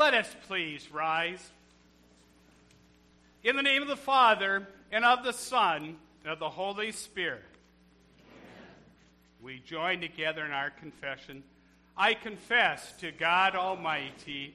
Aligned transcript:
Let 0.00 0.14
us 0.14 0.34
please 0.48 0.90
rise. 0.90 1.46
In 3.44 3.54
the 3.54 3.62
name 3.62 3.82
of 3.82 3.88
the 3.88 3.96
Father, 3.96 4.66
and 4.90 5.04
of 5.04 5.22
the 5.24 5.34
Son, 5.34 5.98
and 6.24 6.32
of 6.32 6.38
the 6.38 6.48
Holy 6.48 6.90
Spirit. 6.90 7.42
Amen. 8.18 8.68
We 9.42 9.58
join 9.58 10.00
together 10.00 10.42
in 10.42 10.52
our 10.52 10.70
confession. 10.70 11.42
I 11.98 12.14
confess 12.14 12.92
to 13.00 13.12
God 13.12 13.54
Almighty 13.54 14.54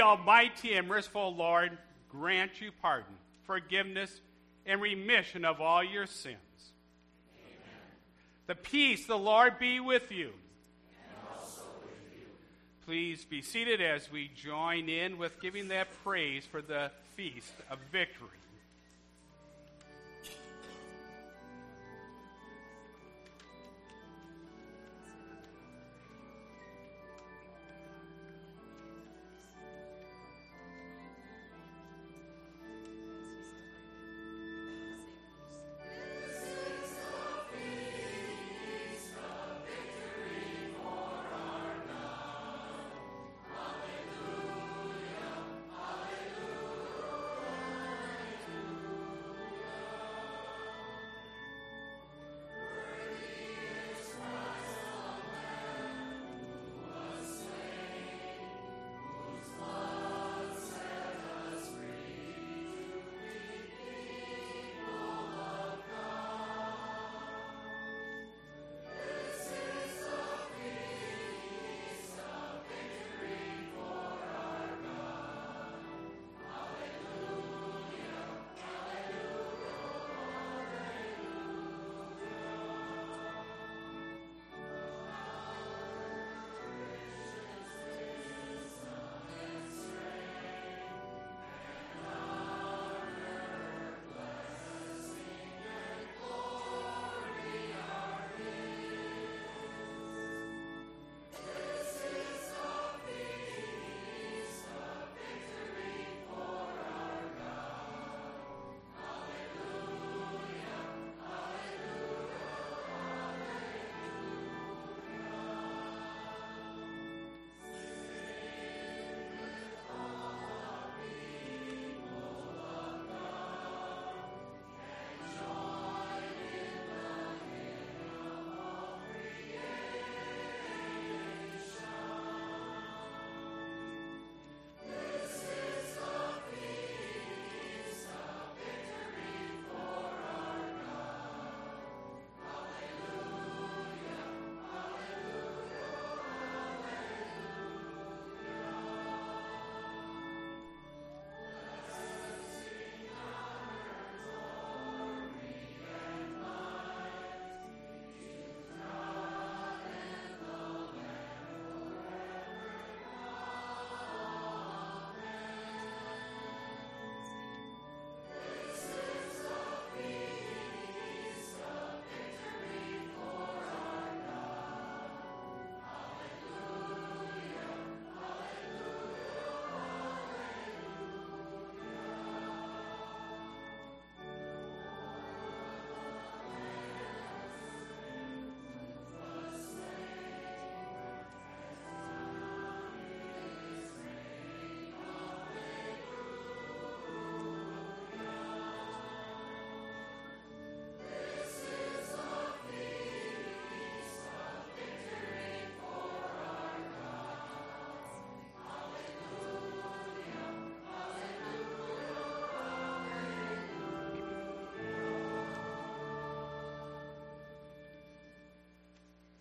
Almighty 0.00 0.74
and 0.74 0.88
merciful 0.88 1.34
Lord 1.34 1.76
grant 2.08 2.60
you 2.60 2.72
pardon, 2.82 3.14
forgiveness, 3.44 4.20
and 4.66 4.80
remission 4.80 5.44
of 5.44 5.60
all 5.60 5.82
your 5.82 6.06
sins. 6.06 6.36
Amen. 7.38 7.58
The 8.46 8.54
peace, 8.54 9.06
the 9.06 9.18
Lord 9.18 9.58
be 9.58 9.80
with 9.80 10.10
you. 10.10 10.32
With 11.82 11.92
you. 12.14 12.26
Please 12.84 13.24
be 13.24 13.42
seated 13.42 13.80
as 13.80 14.10
we 14.10 14.30
join 14.34 14.88
in 14.88 15.18
with 15.18 15.40
giving 15.40 15.68
that 15.68 15.88
praise 16.02 16.44
for 16.44 16.62
the 16.62 16.90
feast 17.16 17.52
of 17.70 17.78
victory. 17.92 18.28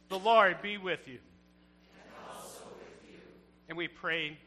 The 0.10 0.18
Lord 0.18 0.60
be 0.64 0.80
with 0.80 1.08
you. 1.08 1.20
And 1.94 2.14
also 2.28 2.64
with 2.80 3.12
you. 3.12 3.20
And 3.68 3.78
we 3.78 3.88
pray, 3.88 4.40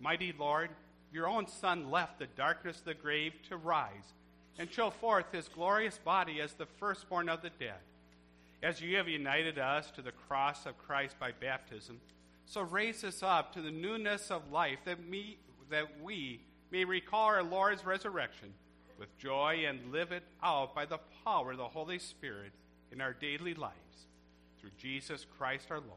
Mighty 0.00 0.32
Lord, 0.38 0.70
your 1.12 1.28
own 1.28 1.46
Son 1.46 1.90
left 1.90 2.18
the 2.18 2.26
darkness 2.26 2.78
of 2.78 2.86
the 2.86 2.94
grave 2.94 3.34
to 3.50 3.58
rise 3.58 4.14
and 4.58 4.70
show 4.70 4.88
forth 4.88 5.26
his 5.30 5.46
glorious 5.48 5.98
body 5.98 6.40
as 6.40 6.54
the 6.54 6.64
firstborn 6.64 7.28
of 7.28 7.42
the 7.42 7.50
dead. 7.50 7.80
As 8.62 8.80
you 8.80 8.96
have 8.96 9.08
united 9.08 9.58
us 9.58 9.90
to 9.90 10.00
the 10.00 10.12
cross 10.12 10.64
of 10.64 10.78
Christ 10.78 11.16
by 11.20 11.32
baptism, 11.32 12.00
so 12.46 12.62
raise 12.62 13.04
us 13.04 13.22
up 13.22 13.52
to 13.52 13.60
the 13.60 13.70
newness 13.70 14.30
of 14.30 14.50
life 14.50 14.78
that, 14.86 14.98
we 15.10 15.38
that 15.68 16.00
we 16.02 16.40
may 16.70 16.86
recall 16.86 17.26
our 17.26 17.42
Lord's 17.42 17.84
resurrection 17.84 18.54
with 18.98 19.16
joy 19.18 19.64
and 19.68 19.92
live 19.92 20.12
it 20.12 20.22
out 20.42 20.74
by 20.74 20.86
the 20.86 21.00
power 21.24 21.52
of 21.52 21.58
the 21.58 21.68
Holy 21.68 21.98
Spirit 21.98 22.52
in 22.90 23.02
our 23.02 23.12
daily 23.12 23.52
lives 23.52 23.90
through 24.60 24.70
Jesus 24.78 25.26
Christ 25.38 25.66
our 25.70 25.78
Lord, 25.78 25.90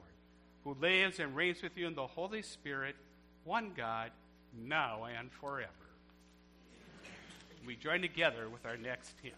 who 0.64 0.76
lives 0.82 1.20
and 1.20 1.36
reigns 1.36 1.62
with 1.62 1.78
you 1.78 1.88
in 1.88 1.96
the 1.96 2.08
Holy 2.08 2.42
Spirit, 2.42 2.96
one 3.44 3.72
God, 3.76 4.12
now 4.58 5.06
and 5.06 5.32
forever. 5.32 5.72
We 7.66 7.76
join 7.76 8.02
together 8.02 8.50
with 8.50 8.66
our 8.66 8.78
next 8.78 9.16
hymn. 9.22 9.34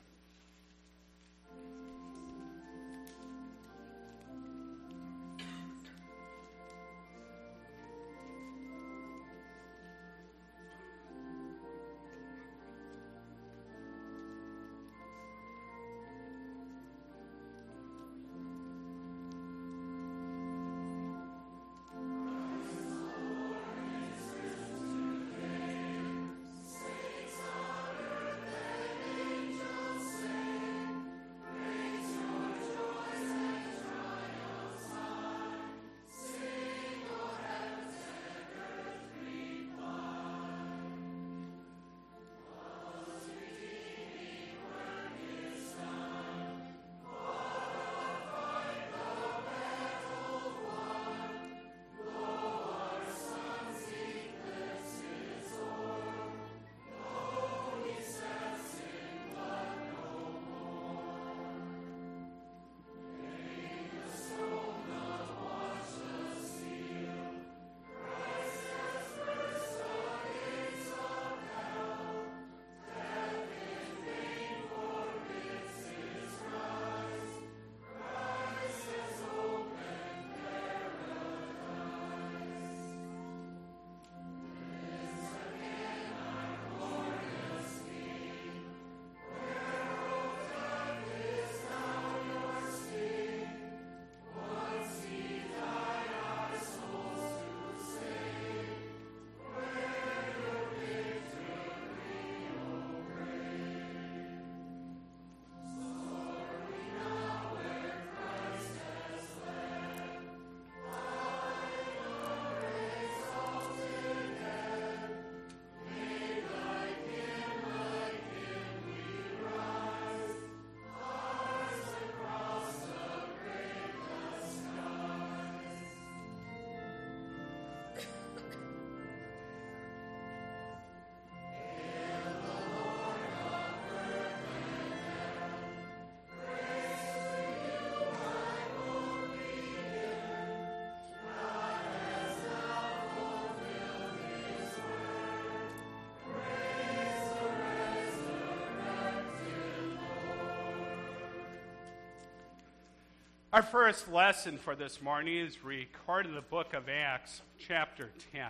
Our 153.55 153.61
first 153.61 154.11
lesson 154.11 154.57
for 154.57 154.75
this 154.75 155.01
morning 155.01 155.37
is 155.37 155.63
recorded 155.63 156.27
in 156.27 156.35
the 156.35 156.41
book 156.41 156.73
of 156.73 156.89
Acts, 156.89 157.41
chapter 157.57 158.09
10. 158.33 158.47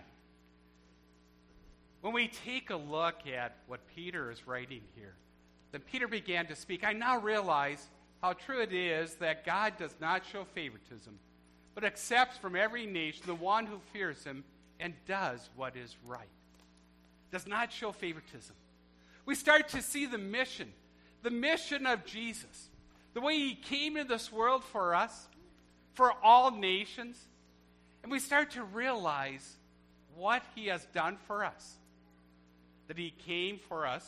When 2.02 2.12
we 2.12 2.28
take 2.28 2.72
a 2.72 2.76
look 2.76 3.28
at 3.28 3.56
what 3.68 3.82
Peter 3.96 4.32
is 4.32 4.48
writing 4.48 4.82
here, 4.96 5.14
then 5.72 5.82
Peter 5.82 6.08
began 6.08 6.48
to 6.48 6.56
speak. 6.56 6.84
I 6.84 6.94
now 6.94 7.20
realize 7.20 7.86
how 8.24 8.34
true 8.34 8.64
it 8.64 8.74
is 8.74 9.14
that 9.18 9.46
God 9.46 9.74
does 9.78 9.94
not 10.02 10.24
show 10.26 10.44
favoritism, 10.44 11.20
but 11.76 11.84
accepts 11.84 12.40
from 12.40 12.56
every 12.56 12.88
nation 12.88 13.22
the 13.28 13.36
one 13.36 13.68
who 13.68 13.80
fears 13.94 14.24
him 14.24 14.44
and 14.80 14.96
does 15.06 15.52
what 15.56 15.76
is 15.76 15.96
right. 16.08 16.26
Does 17.32 17.46
not 17.46 17.72
show 17.72 17.92
favoritism. 17.92 18.56
We 19.28 19.36
start 19.36 19.70
to 19.70 19.84
see 19.84 20.08
the 20.08 20.18
mission, 20.18 20.74
the 21.22 21.30
mission 21.30 21.86
of 21.86 22.08
Jesus 22.08 22.70
the 23.16 23.22
way 23.22 23.40
He 23.40 23.56
came 23.56 23.98
into 23.98 24.14
this 24.14 24.32
world 24.32 24.64
for 24.66 24.94
us, 24.94 25.28
for 25.94 26.12
all 26.22 26.52
nations. 26.52 27.18
And 28.04 28.12
we 28.12 28.20
start 28.20 28.52
to 28.52 28.64
realize 28.64 29.56
what 30.16 30.44
He 30.54 30.68
has 30.68 30.86
done 30.94 31.18
for 31.26 31.44
us. 31.44 31.78
That 32.88 32.98
He 32.98 33.14
came 33.26 33.58
for 33.70 33.88
us, 33.88 34.06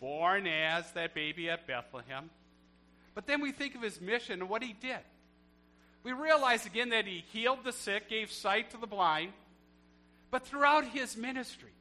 born 0.00 0.46
as 0.46 0.90
that 0.92 1.14
baby 1.14 1.48
at 1.48 1.66
Bethlehem. 1.66 2.28
But 3.14 3.26
then 3.26 3.40
we 3.40 3.52
think 3.52 3.76
of 3.76 3.82
His 3.82 4.00
mission 4.00 4.40
and 4.40 4.50
what 4.50 4.62
He 4.62 4.74
did. 4.74 4.98
We 6.02 6.12
realize 6.12 6.66
again 6.66 6.90
that 6.90 7.06
He 7.06 7.24
healed 7.32 7.60
the 7.62 7.72
sick, 7.72 8.10
gave 8.10 8.32
sight 8.32 8.72
to 8.72 8.76
the 8.76 8.88
blind. 8.88 9.32
But 10.32 10.44
throughout 10.44 10.84
His 10.84 11.16
ministry, 11.16 11.72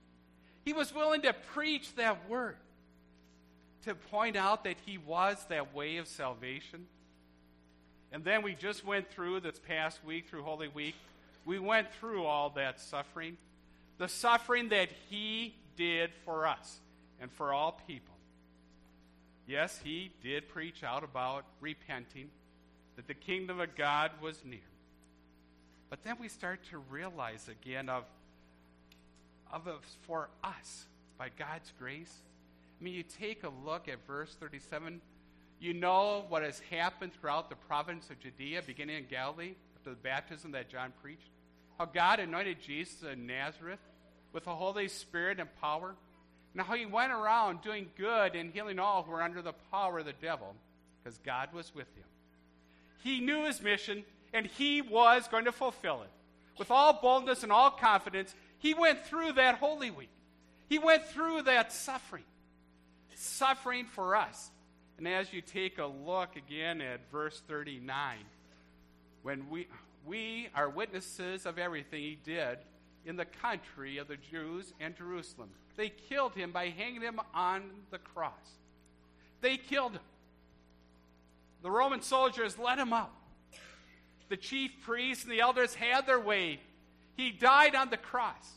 He 0.64 0.74
was 0.74 0.94
willing 0.94 1.24
to 1.24 1.34
preach 1.34 1.96
that 1.96 2.30
word 2.30 2.58
to 3.86 3.96
point 3.96 4.36
out 4.36 4.64
that 4.64 4.78
he 4.86 4.98
was 4.98 5.38
that 5.50 5.74
way 5.74 5.98
of 5.98 6.08
salvation. 6.08 6.88
And 8.12 8.24
then 8.24 8.42
we 8.42 8.56
just 8.56 8.86
went 8.86 9.10
through 9.12 9.42
this 9.42 9.60
past 9.60 10.04
week, 10.06 10.28
through 10.30 10.44
Holy 10.44 10.68
Week, 10.68 10.96
we 11.48 11.60
went 11.60 11.88
through 11.94 12.26
all 12.26 12.50
that 12.52 12.80
suffering. 12.82 13.38
The 13.98 14.10
suffering 14.10 14.70
that 14.70 14.90
he 15.10 15.56
did 15.78 16.12
for 16.26 16.46
us 16.46 16.80
and 17.22 17.32
for 17.32 17.54
all 17.54 17.80
people. 17.88 18.14
Yes, 19.48 19.80
he 19.82 20.12
did 20.22 20.50
preach 20.50 20.84
out 20.84 21.06
about 21.06 21.46
repenting, 21.62 22.30
that 22.98 23.08
the 23.08 23.14
kingdom 23.14 23.62
of 23.62 23.76
God 23.78 24.12
was 24.22 24.44
near. 24.44 24.60
But 25.90 26.04
then 26.04 26.18
we 26.20 26.28
start 26.28 26.60
to 26.72 26.80
realize 26.80 27.48
again 27.48 27.88
of, 27.88 28.04
of 29.52 29.64
for 30.06 30.28
us, 30.44 30.86
by 31.18 31.30
God's 31.30 31.72
grace, 31.80 32.14
mean, 32.84 32.94
you 32.94 33.04
take 33.04 33.44
a 33.44 33.52
look 33.66 33.88
at 33.88 34.06
verse 34.06 34.36
37. 34.40 35.02
You 35.60 35.74
know 35.74 36.26
what 36.30 36.44
has 36.44 36.62
happened 36.72 37.14
throughout 37.14 37.50
the 37.50 37.56
province 37.56 38.10
of 38.10 38.20
Judea, 38.20 38.62
beginning 38.66 38.98
in 38.98 39.06
Galilee, 39.10 39.56
after 39.76 39.90
the 39.90 39.96
baptism 39.96 40.52
that 40.52 40.70
John 40.70 40.94
preached. 41.02 41.30
How 41.80 41.86
God 41.86 42.20
anointed 42.20 42.62
Jesus 42.62 43.02
in 43.04 43.26
Nazareth 43.26 43.80
with 44.34 44.46
the 44.46 44.56
Holy 44.56 44.88
Spirit 44.88 45.40
and 45.40 45.50
power. 45.60 45.96
And 46.54 46.62
how 46.62 46.76
he 46.76 46.86
went 46.86 47.12
around 47.12 47.62
doing 47.62 47.90
good 47.98 48.36
and 48.36 48.52
healing 48.52 48.80
all 48.80 49.04
who 49.04 49.12
were 49.12 49.22
under 49.22 49.42
the 49.42 49.54
power 49.72 50.00
of 50.00 50.06
the 50.06 50.14
devil, 50.14 50.56
because 51.04 51.18
God 51.20 51.54
was 51.54 51.74
with 51.74 51.88
him. 51.96 52.06
He 53.04 53.20
knew 53.20 53.46
his 53.46 53.62
mission, 53.62 54.04
and 54.34 54.46
he 54.46 54.82
was 54.82 55.28
going 55.28 55.46
to 55.46 55.52
fulfill 55.52 56.02
it. 56.02 56.10
With 56.58 56.72
all 56.72 56.94
boldness 56.94 57.44
and 57.44 57.52
all 57.52 57.72
confidence, 57.72 58.34
he 58.60 58.74
went 58.74 59.06
through 59.06 59.34
that 59.34 59.56
Holy 59.56 59.92
Week. 59.92 60.10
He 60.68 60.80
went 60.80 61.06
through 61.06 61.44
that 61.44 61.72
suffering 61.72 62.24
suffering 63.18 63.86
for 63.86 64.16
us. 64.16 64.52
And 64.98 65.08
as 65.08 65.32
you 65.34 65.42
take 65.42 65.80
a 65.80 65.86
look 65.86 66.36
again 66.36 66.82
at 66.82 67.12
verse 67.12 67.42
39, 67.48 68.18
when 69.24 69.50
we, 69.50 69.68
we 70.06 70.48
are 70.56 70.70
witnesses 70.70 71.46
of 71.46 71.58
everything 71.58 72.02
he 72.02 72.18
did 72.24 72.60
in 73.06 73.16
the 73.16 73.26
country 73.26 73.98
of 73.98 74.08
the 74.08 74.18
Jews 74.18 74.74
and 74.80 74.96
Jerusalem, 74.96 75.50
they 75.76 75.90
killed 75.90 76.34
him 76.34 76.52
by 76.52 76.70
hanging 76.70 77.02
him 77.02 77.20
on 77.34 77.64
the 77.92 78.00
cross. 78.00 78.34
They 79.42 79.58
killed 79.58 79.94
him. 79.94 80.02
The 81.62 81.72
Roman 81.72 82.02
soldiers 82.02 82.58
let 82.58 82.78
him 82.78 82.94
out. 82.94 83.12
The 84.30 84.38
chief 84.38 84.72
priests 84.84 85.24
and 85.24 85.32
the 85.32 85.42
elders 85.42 85.74
had 85.74 86.06
their 86.06 86.20
way. 86.20 86.60
He 87.16 87.32
died 87.32 87.76
on 87.76 87.90
the 87.90 87.98
cross. 87.98 88.52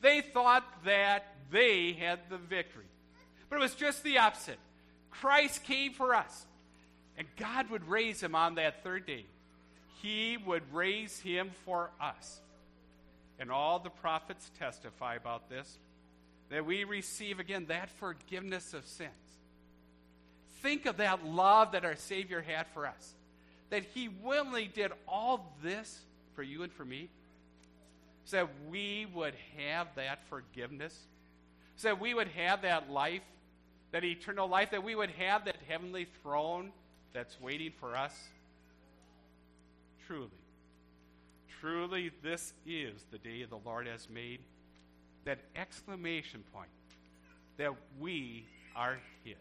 They 0.00 0.20
thought 0.20 0.64
that 0.84 1.36
they 1.50 1.92
had 1.92 2.20
the 2.28 2.38
victory. 2.38 2.86
But 3.54 3.60
it 3.60 3.62
was 3.66 3.74
just 3.76 4.02
the 4.02 4.18
opposite. 4.18 4.58
Christ 5.12 5.62
came 5.62 5.92
for 5.92 6.12
us, 6.12 6.44
and 7.16 7.24
God 7.36 7.70
would 7.70 7.88
raise 7.88 8.20
him 8.20 8.34
on 8.34 8.56
that 8.56 8.82
third 8.82 9.06
day. 9.06 9.26
He 10.02 10.36
would 10.44 10.64
raise 10.72 11.20
him 11.20 11.52
for 11.64 11.90
us. 12.00 12.40
And 13.38 13.52
all 13.52 13.78
the 13.78 13.90
prophets 13.90 14.50
testify 14.58 15.14
about 15.14 15.48
this 15.48 15.78
that 16.50 16.66
we 16.66 16.82
receive 16.82 17.38
again 17.38 17.66
that 17.68 17.90
forgiveness 17.90 18.74
of 18.74 18.84
sins. 18.86 19.12
Think 20.60 20.86
of 20.86 20.96
that 20.96 21.24
love 21.24 21.72
that 21.72 21.84
our 21.84 21.94
Savior 21.94 22.40
had 22.42 22.66
for 22.74 22.88
us. 22.88 23.14
That 23.70 23.84
He 23.94 24.08
willingly 24.08 24.66
did 24.66 24.90
all 25.06 25.54
this 25.62 26.00
for 26.34 26.42
you 26.42 26.64
and 26.64 26.72
for 26.72 26.84
me, 26.84 27.08
so 28.24 28.38
that 28.38 28.48
we 28.68 29.06
would 29.14 29.34
have 29.56 29.86
that 29.94 30.24
forgiveness, 30.28 30.98
so 31.76 31.90
that 31.90 32.00
we 32.00 32.14
would 32.14 32.28
have 32.28 32.62
that 32.62 32.90
life, 32.90 33.22
that 33.94 34.02
eternal 34.02 34.48
life, 34.48 34.72
that 34.72 34.82
we 34.82 34.96
would 34.96 35.10
have 35.10 35.44
that 35.44 35.54
heavenly 35.68 36.08
throne 36.20 36.72
that's 37.12 37.40
waiting 37.40 37.70
for 37.78 37.96
us. 37.96 38.12
Truly, 40.08 40.30
truly, 41.60 42.10
this 42.20 42.54
is 42.66 43.04
the 43.12 43.18
day 43.18 43.44
the 43.44 43.60
Lord 43.64 43.86
has 43.86 44.08
made. 44.10 44.40
That 45.26 45.38
exclamation 45.54 46.42
point 46.52 46.70
that 47.56 47.72
we 48.00 48.44
are 48.74 48.98
His. 49.22 49.36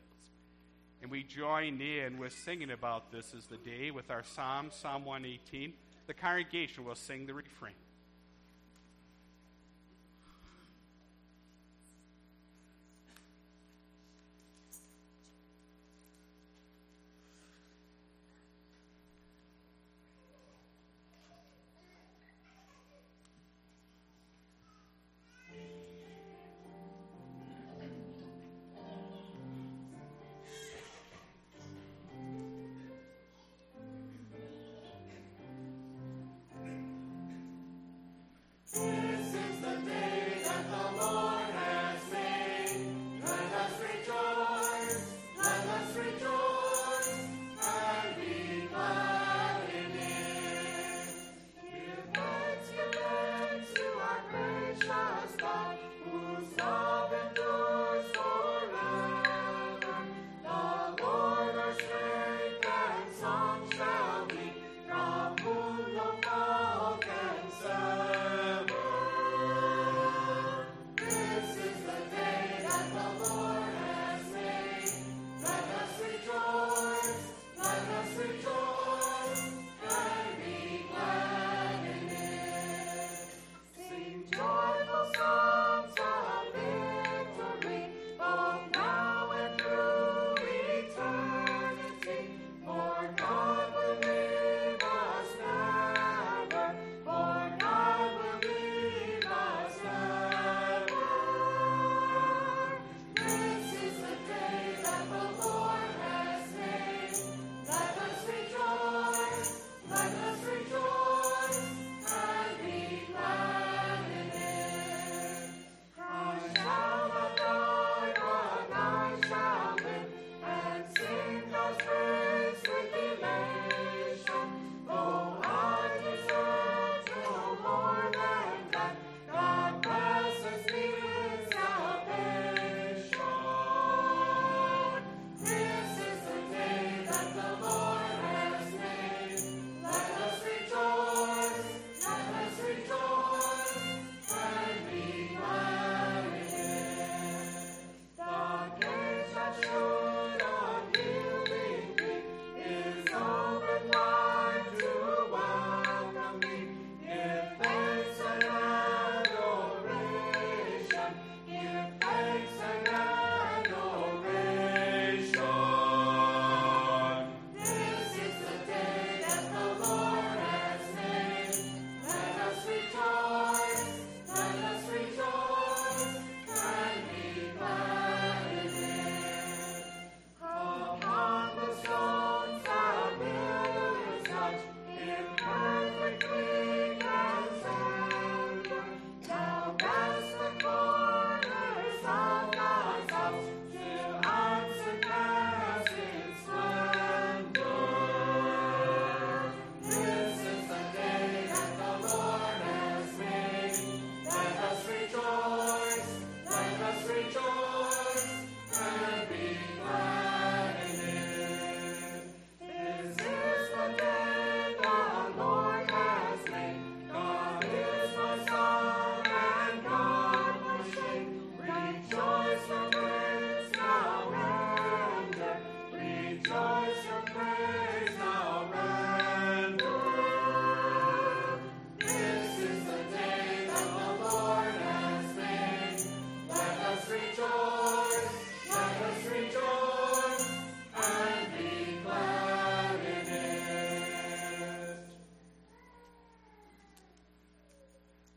And 1.02 1.10
we 1.10 1.24
join 1.24 1.82
in 1.82 2.20
with 2.20 2.32
singing 2.32 2.70
about 2.70 3.12
this 3.12 3.34
as 3.36 3.48
the 3.48 3.58
day 3.58 3.90
with 3.90 4.12
our 4.12 4.24
psalm, 4.24 4.70
Psalm 4.70 5.04
118. 5.04 5.74
The 6.06 6.14
congregation 6.14 6.86
will 6.86 6.94
sing 6.94 7.26
the 7.26 7.34
refrain. 7.34 7.74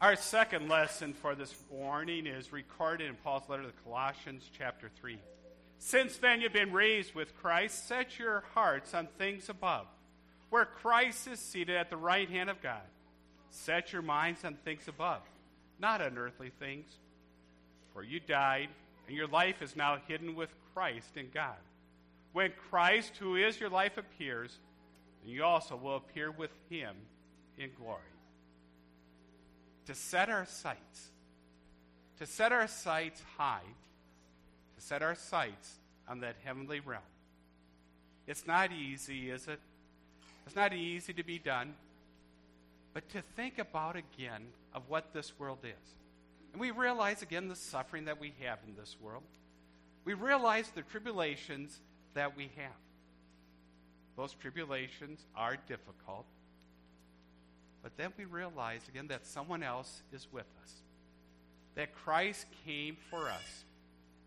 Our 0.07 0.15
second 0.15 0.69
lesson 0.69 1.15
for 1.15 1.35
this 1.35 1.53
morning 1.69 2.29
is 2.29 2.53
recorded 2.53 3.09
in 3.09 3.17
Paul's 3.17 3.49
letter 3.49 3.65
to 3.65 3.73
Colossians, 3.83 4.49
chapter 4.57 4.89
3. 5.01 5.19
Since 5.81 6.19
then 6.19 6.41
you've 6.41 6.53
been 6.53 6.73
raised 6.73 7.13
with 7.17 7.37
Christ, 7.43 7.89
set 7.89 8.17
your 8.17 8.45
hearts 8.55 8.95
on 8.95 9.09
things 9.19 9.49
above, 9.49 9.89
where 10.49 10.65
Christ 10.65 11.27
is 11.27 11.41
seated 11.41 11.75
at 11.75 11.91
the 11.91 11.97
right 11.97 12.31
hand 12.31 12.49
of 12.49 12.63
God. 12.63 12.87
Set 13.51 13.93
your 13.93 14.01
minds 14.01 14.45
on 14.45 14.55
things 14.65 14.87
above, 14.87 15.23
not 15.81 16.01
on 16.01 16.17
earthly 16.19 16.53
things. 16.61 16.87
For 17.93 18.05
you 18.05 18.21
died, 18.21 18.69
and 19.09 19.17
your 19.17 19.27
life 19.27 19.61
is 19.61 19.75
now 19.75 19.99
hidden 20.07 20.37
with 20.37 20.51
Christ 20.73 21.17
in 21.17 21.31
God. 21.35 21.59
When 22.33 22.53
Christ, 22.71 23.17
who 23.19 23.35
is 23.35 23.59
your 23.59 23.71
life, 23.71 23.99
appears, 23.99 24.57
you 25.25 25.43
also 25.43 25.75
will 25.75 25.97
appear 25.97 26.31
with 26.31 26.53
him 26.71 26.95
in 27.59 27.71
glory 27.77 28.03
to 29.87 29.95
set 29.95 30.29
our 30.29 30.47
sights, 30.47 31.11
to 32.19 32.27
set 32.27 32.53
our 32.53 32.67
sights 32.67 33.23
high, 33.37 33.63
to 34.77 34.85
set 34.85 35.03
our 35.03 35.15
sights 35.15 35.77
on 36.09 36.21
that 36.21 36.37
heavenly 36.45 36.81
realm. 36.81 37.03
It's 38.27 38.47
not 38.47 38.73
easy, 38.73 39.31
is 39.31 39.47
it? 39.49 39.61
It's 40.47 40.57
not 40.57 40.73
easy 40.73 41.13
to 41.13 41.25
be 41.25 41.39
done. 41.39 41.75
But 42.93 43.09
to 43.11 43.23
think 43.37 43.59
about 43.59 43.97
again 43.97 44.43
of 44.75 44.83
what 44.89 45.13
this 45.13 45.39
world 45.39 45.59
is. 45.63 45.95
And 46.53 46.61
we 46.61 46.71
realize 46.71 47.23
again 47.23 47.49
the 47.49 47.57
suffering 47.57 48.07
that 48.07 48.21
we 48.21 48.33
have 48.41 48.59
in 48.67 48.75
this 48.75 48.97
world. 49.01 49.23
We 50.05 50.15
realize 50.15 50.71
the 50.75 50.83
tribulations 50.83 51.79
that 52.15 52.37
we 52.37 52.45
have. 52.57 52.73
Those 54.17 54.33
tribulations 54.33 55.21
are 55.37 55.57
difficult. 55.69 56.25
But 57.87 57.97
then 57.97 58.13
we 58.19 58.25
realize 58.25 58.81
again 58.89 59.07
that 59.11 59.25
someone 59.25 59.63
else 59.63 60.03
is 60.13 60.27
with 60.33 60.49
us. 60.61 60.73
That 61.77 61.95
Christ 61.95 62.45
came 62.65 62.97
for 63.11 63.29
us 63.29 63.65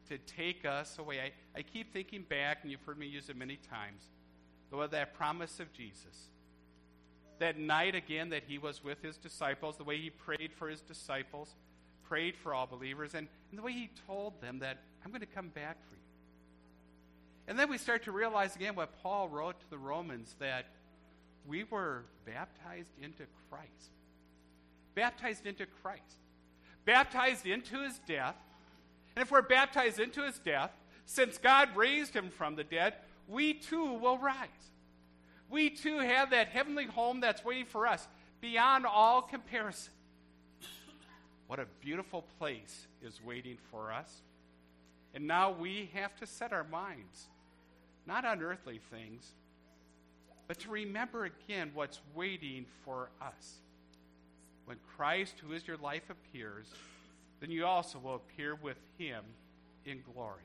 to 0.08 0.18
take 0.18 0.64
us 0.64 0.98
away. 0.98 1.20
I, 1.20 1.60
I 1.60 1.62
keep 1.64 1.92
thinking 1.92 2.22
back, 2.22 2.60
and 2.62 2.72
you've 2.72 2.82
heard 2.84 2.98
me 2.98 3.08
use 3.08 3.28
it 3.28 3.36
many 3.36 3.58
times, 3.58 4.02
Lord, 4.72 4.92
that 4.92 5.14
promise 5.14 5.60
of 5.60 5.74
Jesus. 5.74 6.30
That 7.40 7.60
night 7.60 7.96
again 7.96 8.30
that 8.30 8.44
he 8.48 8.58
was 8.58 8.82
with 8.82 9.02
his 9.02 9.18
disciples, 9.18 9.76
the 9.76 9.84
way 9.84 9.98
he 9.98 10.10
prayed 10.10 10.54
for 10.58 10.70
his 10.70 10.80
disciples, 10.80 11.54
prayed 12.08 12.38
for 12.38 12.54
all 12.54 12.66
believers, 12.66 13.14
and, 13.14 13.28
and 13.50 13.60
the 13.60 13.64
way 13.64 13.74
he 13.74 13.90
told 14.08 14.42
them 14.42 14.60
that 14.60 14.78
I'm 15.04 15.12
going 15.12 15.20
to 15.20 15.28
come 15.28 15.50
back 15.50 15.76
for 15.90 15.96
you. 15.96 16.02
And 17.50 17.60
then 17.60 17.70
we 17.70 17.78
start 17.78 18.04
to 18.06 18.14
realize 18.14 18.56
again 18.56 18.76
what 18.76 19.04
Paul 19.04 19.28
wrote 19.28 19.60
to 19.60 19.70
the 19.70 19.78
Romans 19.78 20.34
that 20.40 20.68
we 21.50 21.64
were 21.64 22.04
baptized 22.26 22.92
into 23.02 23.24
Christ. 23.50 23.92
Baptized 24.94 25.48
into 25.48 25.66
Christ. 25.82 26.04
Baptized 26.86 27.46
into 27.48 27.82
his 27.84 28.00
death. 28.08 28.36
And 29.16 29.24
if 29.24 29.32
we're 29.32 29.42
baptized 29.42 30.00
into 30.00 30.24
his 30.24 30.38
death, 30.40 30.72
since 31.06 31.40
God 31.40 31.76
raised 31.76 32.14
him 32.14 32.30
from 32.30 32.56
the 32.56 32.64
dead, 32.64 32.94
we 33.28 33.54
too 33.54 33.94
will 33.94 34.20
rise. 34.20 34.48
We 35.50 35.72
too 35.72 35.98
have 35.98 36.30
that 36.30 36.50
heavenly 36.50 36.86
home 36.86 37.20
that's 37.20 37.44
waiting 37.44 37.66
for 37.66 37.88
us 37.88 38.08
beyond 38.42 38.86
all 38.86 39.24
comparison. 39.24 39.92
What 41.48 41.60
a 41.60 41.66
beautiful 41.82 42.24
place 42.38 42.88
is 43.02 43.20
waiting 43.26 43.58
for 43.72 43.92
us. 43.92 44.22
And 45.16 45.26
now 45.26 45.52
we 45.52 45.90
have 45.96 46.16
to 46.18 46.28
set 46.28 46.54
our 46.54 46.64
minds 46.66 47.26
not 48.06 48.26
on 48.26 48.42
earthly 48.42 48.80
things, 48.92 49.32
but 50.50 50.58
to 50.58 50.72
remember 50.72 51.26
again 51.26 51.70
what's 51.76 52.02
waiting 52.16 52.66
for 52.84 53.12
us. 53.22 53.60
When 54.66 54.78
Christ, 54.98 55.36
who 55.46 55.54
is 55.54 55.68
your 55.68 55.78
life, 55.78 56.10
appears, 56.10 56.66
then 57.40 57.52
you 57.52 57.66
also 57.68 58.00
will 58.00 58.16
appear 58.16 58.56
with 58.56 58.78
him 58.98 59.24
in 59.86 60.02
glory. 60.12 60.42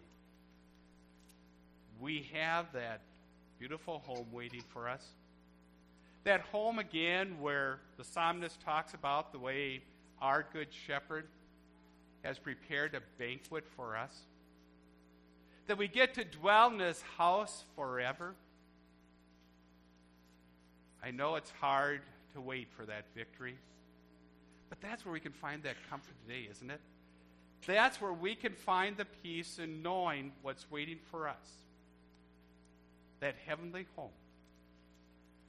We 1.98 2.28
have 2.34 2.66
that 2.74 3.00
beautiful 3.58 4.00
home 4.00 4.26
waiting 4.30 4.62
for 4.74 4.90
us. 4.90 5.02
That 6.24 6.42
home 6.42 6.78
again 6.78 7.40
where 7.40 7.80
the 7.96 8.04
psalmist 8.04 8.60
talks 8.60 8.92
about 8.92 9.32
the 9.32 9.38
way 9.38 9.80
our 10.20 10.44
good 10.52 10.68
shepherd 10.86 11.28
has 12.22 12.38
prepared 12.38 12.94
a 12.94 13.00
banquet 13.18 13.64
for 13.74 13.96
us. 13.96 14.14
That 15.66 15.78
we 15.78 15.88
get 15.88 16.12
to 16.14 16.24
dwell 16.24 16.70
in 16.70 16.78
his 16.78 17.00
house 17.16 17.64
forever 17.74 18.34
I 21.04 21.10
know 21.10 21.34
it's 21.34 21.52
hard 21.60 22.00
to 22.32 22.40
wait 22.40 22.68
for 22.74 22.86
that 22.86 23.04
victory, 23.14 23.56
but 24.70 24.80
that's 24.80 25.04
where 25.04 25.12
we 25.12 25.20
can 25.20 25.32
find 25.32 25.62
that 25.64 25.76
comfort 25.90 26.14
today, 26.26 26.48
isn't 26.50 26.70
it? 26.70 26.80
That's 27.66 28.00
where 28.00 28.12
we 28.12 28.34
can 28.34 28.52
find 28.52 28.96
the 28.96 29.04
peace 29.22 29.58
in 29.58 29.82
knowing 29.82 30.32
what's 30.40 30.70
waiting 30.70 30.98
for 31.10 31.28
us 31.28 31.36
that 33.20 33.34
heavenly 33.46 33.86
home. 33.96 34.10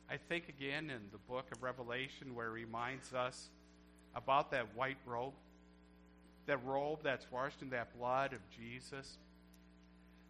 I 0.09 0.17
think 0.17 0.49
again 0.49 0.89
in 0.89 1.01
the 1.11 1.17
book 1.29 1.45
of 1.53 1.63
Revelation 1.63 2.35
where 2.35 2.47
it 2.47 2.51
reminds 2.51 3.13
us 3.13 3.49
about 4.15 4.51
that 4.51 4.75
white 4.75 4.97
robe, 5.05 5.33
that 6.45 6.63
robe 6.65 6.99
that's 7.03 7.29
washed 7.31 7.61
in 7.61 7.69
that 7.71 7.97
blood 7.97 8.33
of 8.33 8.39
Jesus, 8.49 9.17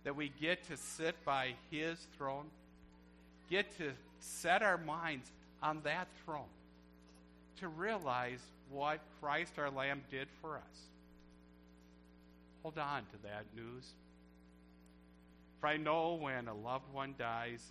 that 0.03 0.15
we 0.15 0.31
get 0.39 0.63
to 0.69 0.77
sit 0.77 1.15
by 1.25 1.53
his 1.69 1.99
throne, 2.17 2.45
get 3.49 3.77
to 3.77 3.91
set 4.25 4.63
our 4.63 4.77
minds 4.77 5.31
on 5.61 5.81
that 5.83 6.07
throne 6.23 6.43
to 7.59 7.67
realize 7.67 8.41
what 8.69 8.99
Christ 9.21 9.53
our 9.57 9.69
Lamb 9.69 10.01
did 10.09 10.27
for 10.41 10.57
us. 10.57 10.89
Hold 12.63 12.77
on 12.77 13.03
to 13.03 13.23
that 13.23 13.45
news. 13.55 13.85
For 15.61 15.67
I 15.67 15.77
know 15.77 16.15
when 16.15 16.47
a 16.47 16.53
loved 16.53 16.91
one 16.91 17.13
dies, 17.17 17.61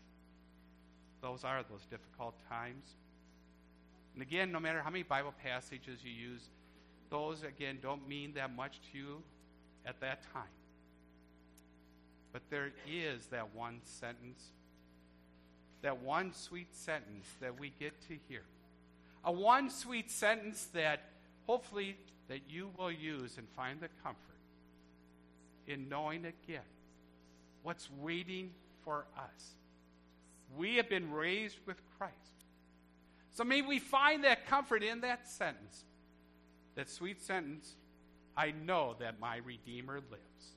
those 1.20 1.44
are 1.44 1.62
those 1.70 1.84
difficult 1.90 2.34
times. 2.48 2.84
And 4.14 4.22
again, 4.22 4.52
no 4.52 4.60
matter 4.60 4.80
how 4.80 4.90
many 4.90 5.02
Bible 5.02 5.34
passages 5.42 6.00
you 6.04 6.12
use, 6.12 6.42
those, 7.10 7.42
again, 7.42 7.78
don't 7.82 8.08
mean 8.08 8.32
that 8.34 8.54
much 8.54 8.80
to 8.92 8.98
you 8.98 9.22
at 9.84 10.00
that 10.00 10.22
time. 10.32 10.42
But 12.32 12.42
there 12.50 12.70
is 12.88 13.26
that 13.26 13.54
one 13.54 13.80
sentence 13.84 14.50
that 15.84 16.02
one 16.02 16.32
sweet 16.32 16.74
sentence 16.74 17.26
that 17.40 17.60
we 17.60 17.70
get 17.78 17.92
to 18.08 18.16
hear. 18.26 18.42
A 19.22 19.30
one 19.30 19.68
sweet 19.68 20.10
sentence 20.10 20.68
that 20.72 21.00
hopefully 21.46 21.96
that 22.28 22.40
you 22.48 22.70
will 22.78 22.90
use 22.90 23.36
and 23.36 23.46
find 23.50 23.80
the 23.80 23.88
comfort 24.02 24.18
in 25.66 25.88
knowing 25.90 26.24
again 26.24 26.62
what's 27.62 27.90
waiting 28.00 28.50
for 28.82 29.04
us. 29.18 29.50
We 30.56 30.76
have 30.76 30.88
been 30.88 31.10
raised 31.12 31.58
with 31.66 31.76
Christ. 31.98 32.14
So 33.32 33.44
may 33.44 33.60
we 33.60 33.78
find 33.78 34.24
that 34.24 34.46
comfort 34.46 34.82
in 34.82 35.02
that 35.02 35.28
sentence, 35.28 35.84
that 36.76 36.88
sweet 36.88 37.22
sentence, 37.22 37.74
I 38.36 38.52
know 38.52 38.96
that 39.00 39.20
my 39.20 39.36
Redeemer 39.36 40.00
lives. 40.10 40.54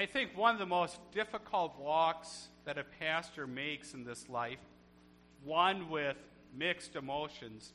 I 0.00 0.06
think 0.06 0.34
one 0.34 0.54
of 0.54 0.58
the 0.58 0.64
most 0.64 0.98
difficult 1.12 1.78
walks 1.78 2.48
that 2.64 2.78
a 2.78 2.84
pastor 2.84 3.46
makes 3.46 3.92
in 3.92 4.02
this 4.02 4.30
life, 4.30 4.56
one 5.44 5.90
with 5.90 6.16
mixed 6.56 6.96
emotions, 6.96 7.74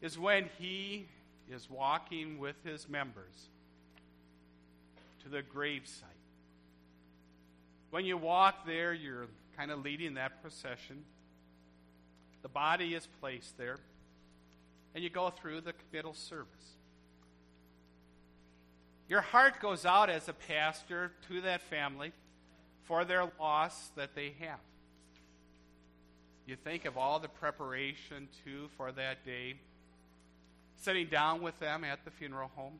is 0.00 0.16
when 0.16 0.48
he 0.60 1.08
is 1.50 1.68
walking 1.68 2.38
with 2.38 2.54
his 2.62 2.88
members 2.88 3.48
to 5.24 5.28
the 5.28 5.42
gravesite. 5.42 6.04
When 7.90 8.04
you 8.04 8.16
walk 8.16 8.64
there, 8.64 8.94
you're 8.94 9.26
kind 9.56 9.72
of 9.72 9.82
leading 9.84 10.14
that 10.14 10.40
procession. 10.40 11.02
The 12.42 12.48
body 12.48 12.94
is 12.94 13.08
placed 13.20 13.58
there, 13.58 13.78
and 14.94 15.02
you 15.02 15.10
go 15.10 15.30
through 15.30 15.62
the 15.62 15.72
committal 15.72 16.14
service. 16.14 16.76
Your 19.08 19.20
heart 19.20 19.60
goes 19.60 19.84
out 19.84 20.08
as 20.08 20.28
a 20.28 20.32
pastor 20.32 21.12
to 21.28 21.42
that 21.42 21.60
family 21.62 22.12
for 22.84 23.04
their 23.04 23.30
loss 23.38 23.90
that 23.96 24.14
they 24.14 24.34
have. 24.40 24.60
You 26.46 26.56
think 26.56 26.84
of 26.84 26.96
all 26.96 27.18
the 27.18 27.28
preparation, 27.28 28.28
too, 28.44 28.68
for 28.76 28.92
that 28.92 29.24
day. 29.24 29.54
Sitting 30.76 31.06
down 31.06 31.42
with 31.42 31.58
them 31.60 31.84
at 31.84 32.04
the 32.04 32.10
funeral 32.10 32.50
home. 32.54 32.74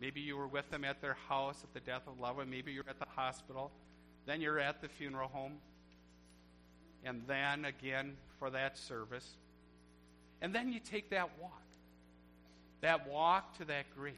Maybe 0.00 0.20
you 0.20 0.36
were 0.36 0.46
with 0.46 0.70
them 0.70 0.84
at 0.84 1.00
their 1.00 1.16
house 1.28 1.62
at 1.62 1.72
the 1.72 1.80
death 1.80 2.02
of 2.06 2.18
loved 2.20 2.38
one. 2.38 2.50
Maybe 2.50 2.72
you're 2.72 2.88
at 2.88 2.98
the 2.98 3.06
hospital. 3.14 3.70
Then 4.26 4.40
you're 4.40 4.58
at 4.58 4.80
the 4.82 4.88
funeral 4.88 5.28
home. 5.28 5.58
And 7.04 7.22
then 7.26 7.64
again 7.64 8.16
for 8.38 8.50
that 8.50 8.76
service. 8.76 9.36
And 10.42 10.54
then 10.54 10.72
you 10.72 10.80
take 10.80 11.10
that 11.10 11.30
walk. 11.40 11.62
That 12.80 13.08
walk 13.08 13.56
to 13.58 13.64
that 13.66 13.86
grave. 13.94 14.14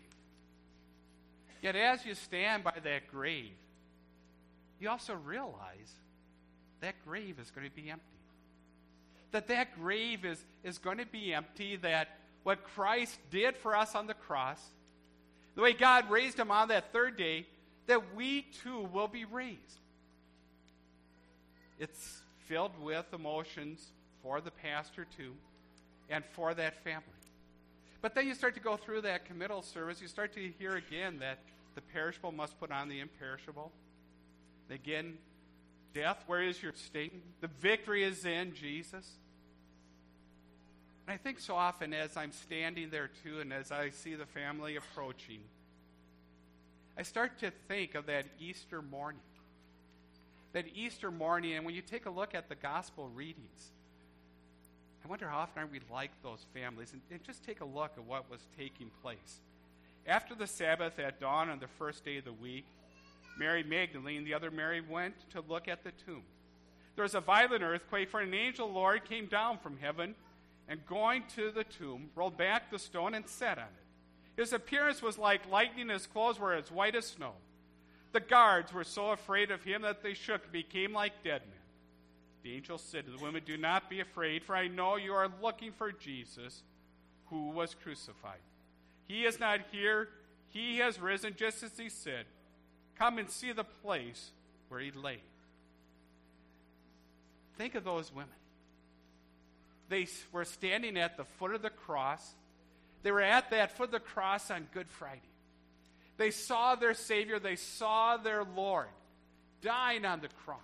Yet 1.62 1.76
as 1.76 2.04
you 2.04 2.14
stand 2.14 2.64
by 2.64 2.74
that 2.82 3.08
grave, 3.08 3.52
you 4.80 4.90
also 4.90 5.14
realize 5.14 5.92
that 6.80 6.94
grave 7.06 7.38
is 7.40 7.50
going 7.52 7.68
to 7.68 7.74
be 7.74 7.88
empty. 7.88 8.04
That 9.30 9.46
that 9.46 9.78
grave 9.80 10.24
is, 10.24 10.44
is 10.64 10.78
going 10.78 10.98
to 10.98 11.06
be 11.06 11.32
empty, 11.32 11.76
that 11.76 12.08
what 12.42 12.64
Christ 12.64 13.16
did 13.30 13.56
for 13.56 13.76
us 13.76 13.94
on 13.94 14.08
the 14.08 14.14
cross, 14.14 14.60
the 15.54 15.62
way 15.62 15.72
God 15.72 16.10
raised 16.10 16.38
him 16.38 16.50
on 16.50 16.68
that 16.68 16.92
third 16.92 17.16
day, 17.16 17.46
that 17.86 18.14
we 18.16 18.42
too 18.62 18.88
will 18.92 19.08
be 19.08 19.24
raised. 19.24 19.58
It's 21.78 22.20
filled 22.46 22.72
with 22.82 23.06
emotions 23.14 23.92
for 24.22 24.40
the 24.40 24.50
pastor 24.50 25.06
too, 25.16 25.32
and 26.10 26.24
for 26.32 26.54
that 26.54 26.82
family. 26.82 27.02
But 28.02 28.16
then 28.16 28.26
you 28.26 28.34
start 28.34 28.54
to 28.54 28.60
go 28.60 28.76
through 28.76 29.02
that 29.02 29.24
committal 29.24 29.62
service, 29.62 30.02
you 30.02 30.08
start 30.08 30.34
to 30.34 30.52
hear 30.58 30.72
again 30.72 31.20
that 31.20 31.38
the 31.76 31.80
perishable 31.80 32.32
must 32.32 32.58
put 32.58 32.70
on 32.70 32.88
the 32.88 33.00
imperishable. 33.00 33.70
Again, 34.70 35.16
death, 35.94 36.22
where 36.26 36.42
is 36.42 36.60
your 36.62 36.72
sting? 36.74 37.22
The 37.40 37.48
victory 37.60 38.02
is 38.02 38.24
in 38.24 38.54
Jesus. 38.54 39.08
And 41.06 41.14
I 41.14 41.16
think 41.16 41.40
so 41.40 41.54
often 41.54 41.94
as 41.94 42.16
I'm 42.16 42.32
standing 42.32 42.90
there 42.90 43.10
too, 43.22 43.40
and 43.40 43.52
as 43.52 43.70
I 43.70 43.90
see 43.90 44.14
the 44.14 44.26
family 44.26 44.76
approaching, 44.76 45.40
I 46.98 47.02
start 47.02 47.38
to 47.38 47.52
think 47.68 47.94
of 47.94 48.06
that 48.06 48.26
Easter 48.40 48.82
morning. 48.82 49.20
That 50.52 50.66
Easter 50.74 51.10
morning, 51.10 51.54
and 51.54 51.64
when 51.64 51.74
you 51.74 51.82
take 51.82 52.06
a 52.06 52.10
look 52.10 52.34
at 52.34 52.48
the 52.48 52.54
gospel 52.54 53.08
readings, 53.14 53.72
I 55.04 55.08
wonder 55.08 55.28
how 55.28 55.38
often 55.38 55.62
are 55.62 55.66
we 55.66 55.80
like 55.90 56.10
those 56.22 56.46
families? 56.54 56.92
And, 56.92 57.02
and 57.10 57.22
just 57.24 57.44
take 57.44 57.60
a 57.60 57.64
look 57.64 57.92
at 57.96 58.04
what 58.04 58.30
was 58.30 58.40
taking 58.56 58.90
place. 59.02 59.40
After 60.06 60.34
the 60.34 60.46
Sabbath 60.46 60.98
at 60.98 61.20
dawn 61.20 61.48
on 61.50 61.58
the 61.58 61.66
first 61.66 62.04
day 62.04 62.18
of 62.18 62.24
the 62.24 62.32
week, 62.32 62.64
Mary 63.38 63.62
Magdalene, 63.62 64.18
and 64.18 64.26
the 64.26 64.34
other 64.34 64.50
Mary, 64.50 64.80
went 64.80 65.14
to 65.30 65.40
look 65.48 65.68
at 65.68 65.84
the 65.84 65.92
tomb. 66.06 66.22
There 66.94 67.02
was 67.02 67.14
a 67.14 67.20
violent 67.20 67.62
earthquake, 67.62 68.10
for 68.10 68.20
an 68.20 68.34
angel 68.34 68.66
of 68.66 68.72
the 68.72 68.78
Lord 68.78 69.04
came 69.04 69.26
down 69.26 69.58
from 69.58 69.78
heaven 69.78 70.14
and 70.68 70.84
going 70.86 71.24
to 71.36 71.50
the 71.50 71.64
tomb, 71.64 72.10
rolled 72.14 72.36
back 72.36 72.70
the 72.70 72.78
stone 72.78 73.14
and 73.14 73.26
sat 73.28 73.58
on 73.58 73.64
it. 73.64 74.40
His 74.40 74.52
appearance 74.52 75.02
was 75.02 75.18
like 75.18 75.50
lightning, 75.50 75.88
his 75.88 76.06
clothes 76.06 76.38
were 76.38 76.54
as 76.54 76.70
white 76.70 76.94
as 76.94 77.06
snow. 77.06 77.32
The 78.12 78.20
guards 78.20 78.72
were 78.72 78.84
so 78.84 79.10
afraid 79.10 79.50
of 79.50 79.64
him 79.64 79.82
that 79.82 80.02
they 80.02 80.14
shook 80.14 80.44
and 80.44 80.52
became 80.52 80.92
like 80.92 81.22
dead 81.24 81.42
men. 81.42 81.61
The 82.42 82.54
angel 82.54 82.78
said 82.78 83.06
to 83.06 83.12
the 83.12 83.22
women, 83.22 83.42
Do 83.44 83.56
not 83.56 83.88
be 83.88 84.00
afraid, 84.00 84.42
for 84.42 84.56
I 84.56 84.68
know 84.68 84.96
you 84.96 85.12
are 85.12 85.30
looking 85.42 85.72
for 85.72 85.92
Jesus 85.92 86.62
who 87.26 87.50
was 87.50 87.74
crucified. 87.74 88.40
He 89.06 89.24
is 89.24 89.38
not 89.38 89.60
here, 89.70 90.08
he 90.50 90.78
has 90.78 91.00
risen 91.00 91.34
just 91.36 91.62
as 91.62 91.78
he 91.78 91.88
said. 91.88 92.26
Come 92.98 93.18
and 93.18 93.30
see 93.30 93.52
the 93.52 93.64
place 93.64 94.30
where 94.68 94.80
he 94.80 94.90
lay. 94.90 95.18
Think 97.56 97.74
of 97.74 97.84
those 97.84 98.12
women. 98.12 98.28
They 99.88 100.06
were 100.32 100.44
standing 100.44 100.96
at 100.96 101.16
the 101.16 101.24
foot 101.24 101.54
of 101.54 101.62
the 101.62 101.70
cross. 101.70 102.34
They 103.02 103.10
were 103.10 103.20
at 103.20 103.50
that 103.50 103.76
foot 103.76 103.86
of 103.86 103.90
the 103.92 104.00
cross 104.00 104.50
on 104.50 104.66
Good 104.72 104.88
Friday. 104.88 105.20
They 106.16 106.30
saw 106.30 106.74
their 106.74 106.94
Savior, 106.94 107.38
they 107.38 107.56
saw 107.56 108.16
their 108.16 108.44
Lord 108.44 108.88
dying 109.60 110.04
on 110.04 110.20
the 110.20 110.28
cross. 110.44 110.58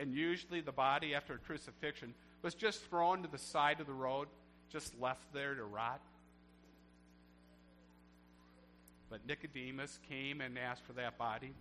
And 0.00 0.14
usually 0.14 0.62
the 0.62 0.72
body 0.72 1.14
after 1.14 1.34
a 1.34 1.38
crucifixion 1.38 2.14
was 2.40 2.54
just 2.54 2.80
thrown 2.88 3.22
to 3.22 3.28
the 3.28 3.36
side 3.36 3.80
of 3.80 3.86
the 3.86 3.92
road, 3.92 4.28
just 4.72 4.98
left 4.98 5.30
there 5.34 5.54
to 5.54 5.64
rot. 5.64 6.00
But 9.10 9.26
Nicodemus 9.26 9.98
came 10.08 10.40
and 10.40 10.58
asked 10.58 10.86
for 10.86 10.94
that 10.94 11.18
body. 11.18 11.52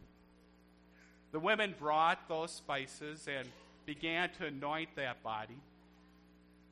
The 1.34 1.40
women 1.40 1.76
brought 1.78 2.30
those 2.30 2.52
spices 2.52 3.28
and 3.28 3.46
began 3.86 4.30
to 4.40 4.46
anoint 4.46 4.96
that 4.96 5.22
body, 5.22 5.58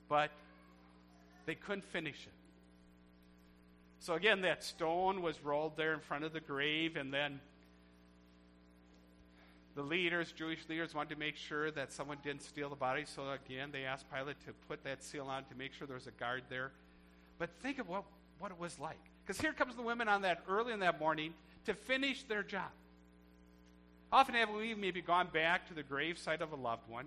but 0.08 0.32
they 1.45 1.56
couldn't 1.56 1.84
finish 1.84 2.27
it. 2.27 2.34
So 3.99 4.13
again, 4.13 4.41
that 4.43 4.63
stone 4.63 5.21
was 5.21 5.43
rolled 5.43 5.75
there 5.75 5.93
in 5.93 5.99
front 5.99 6.23
of 6.23 6.32
the 6.32 6.39
grave, 6.39 6.95
and 6.95 7.13
then 7.13 7.41
the 9.77 9.83
leaders, 9.83 10.31
Jewish 10.31 10.67
leaders, 10.67 10.95
wanted 10.95 11.13
to 11.13 11.19
make 11.19 11.35
sure 11.35 11.69
that 11.69 11.93
someone 11.93 12.17
didn't 12.23 12.41
steal 12.41 12.67
the 12.67 12.75
body. 12.75 13.05
So 13.05 13.21
again, 13.29 13.69
they 13.71 13.83
asked 13.83 14.05
Pilate 14.11 14.43
to 14.47 14.53
put 14.67 14.83
that 14.85 15.03
seal 15.03 15.27
on 15.27 15.45
to 15.45 15.55
make 15.55 15.71
sure 15.71 15.85
there 15.85 15.95
was 15.95 16.07
a 16.07 16.11
guard 16.11 16.41
there. 16.49 16.71
But 17.37 17.51
think 17.61 17.77
of 17.77 17.87
what, 17.87 18.03
what 18.39 18.51
it 18.51 18.59
was 18.59 18.79
like. 18.79 18.97
Because 19.23 19.39
here 19.39 19.53
comes 19.53 19.75
the 19.75 19.83
women 19.83 20.07
on 20.07 20.23
that 20.23 20.41
early 20.49 20.73
in 20.73 20.79
that 20.79 20.99
morning 20.99 21.35
to 21.65 21.75
finish 21.75 22.23
their 22.23 22.41
job. 22.41 22.71
Often 24.11 24.33
have 24.33 24.49
we 24.49 24.73
maybe 24.73 24.99
gone 24.99 25.27
back 25.31 25.67
to 25.67 25.75
the 25.75 25.83
grave 25.83 26.17
site 26.17 26.41
of 26.41 26.53
a 26.53 26.55
loved 26.55 26.89
one. 26.89 27.05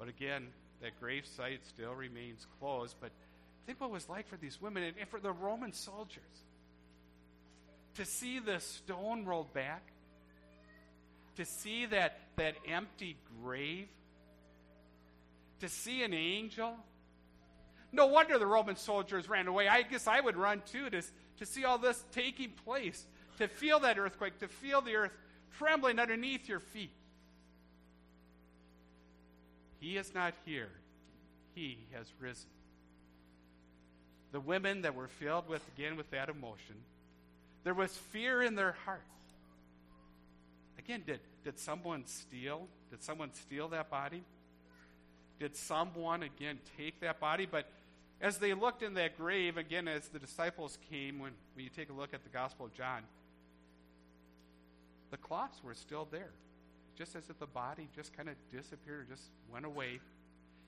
But 0.00 0.08
again, 0.08 0.48
that 0.82 0.98
grave 0.98 1.26
site 1.26 1.64
still 1.64 1.94
remains 1.94 2.44
closed. 2.58 2.96
But 3.00 3.12
think 3.66 3.80
what 3.80 3.90
it 3.90 3.92
was 3.92 4.08
like 4.08 4.26
for 4.26 4.36
these 4.36 4.60
women 4.60 4.82
and 4.82 5.08
for 5.08 5.20
the 5.20 5.30
Roman 5.30 5.72
soldiers 5.72 6.24
to 7.94 8.04
see 8.04 8.40
the 8.40 8.58
stone 8.58 9.24
rolled 9.24 9.52
back, 9.52 9.82
to 11.38 11.44
see 11.44 11.86
that, 11.86 12.20
that 12.36 12.54
empty 12.68 13.16
grave, 13.42 13.88
to 15.60 15.68
see 15.68 16.04
an 16.04 16.14
angel 16.14 16.76
no 17.92 18.06
wonder 18.06 18.38
the 18.38 18.46
Roman 18.46 18.76
soldiers 18.76 19.28
ran 19.28 19.46
away. 19.46 19.68
I 19.68 19.82
guess 19.82 20.06
I 20.06 20.20
would 20.20 20.36
run 20.36 20.62
too 20.70 20.90
to, 20.90 21.02
to 21.38 21.46
see 21.46 21.64
all 21.64 21.78
this 21.78 22.04
taking 22.12 22.50
place, 22.50 23.06
to 23.38 23.48
feel 23.48 23.80
that 23.80 23.98
earthquake, 23.98 24.38
to 24.40 24.48
feel 24.48 24.80
the 24.80 24.94
earth 24.94 25.12
trembling 25.56 25.98
underneath 25.98 26.48
your 26.48 26.60
feet. 26.60 26.92
He 29.80 29.96
is 29.96 30.14
not 30.14 30.34
here, 30.44 30.70
He 31.54 31.78
has 31.94 32.12
risen. 32.20 32.50
The 34.32 34.40
women 34.40 34.82
that 34.82 34.94
were 34.94 35.08
filled 35.08 35.48
with, 35.48 35.62
again, 35.76 35.96
with 35.96 36.10
that 36.10 36.28
emotion, 36.28 36.74
there 37.64 37.72
was 37.72 37.96
fear 37.96 38.42
in 38.42 38.54
their 38.54 38.72
heart. 38.84 39.00
Again, 40.78 41.02
did, 41.06 41.20
did 41.44 41.58
someone 41.58 42.04
steal? 42.06 42.66
Did 42.90 43.02
someone 43.02 43.32
steal 43.34 43.68
that 43.68 43.90
body? 43.90 44.22
Did 45.38 45.56
someone, 45.56 46.22
again, 46.22 46.58
take 46.76 47.00
that 47.00 47.20
body? 47.20 47.46
But 47.50 47.66
as 48.20 48.38
they 48.38 48.54
looked 48.54 48.82
in 48.82 48.94
that 48.94 49.16
grave, 49.16 49.56
again, 49.56 49.86
as 49.86 50.08
the 50.08 50.18
disciples 50.18 50.78
came, 50.90 51.18
when, 51.18 51.32
when 51.54 51.64
you 51.64 51.70
take 51.70 51.90
a 51.90 51.92
look 51.92 52.12
at 52.12 52.24
the 52.24 52.28
Gospel 52.30 52.66
of 52.66 52.74
John, 52.74 53.02
the 55.10 55.16
cloths 55.16 55.62
were 55.62 55.74
still 55.74 56.08
there, 56.10 56.32
just 56.96 57.14
as 57.14 57.30
if 57.30 57.38
the 57.38 57.46
body 57.46 57.88
just 57.94 58.16
kind 58.16 58.28
of 58.28 58.34
disappeared 58.52 59.06
just 59.08 59.22
went 59.52 59.64
away. 59.64 60.00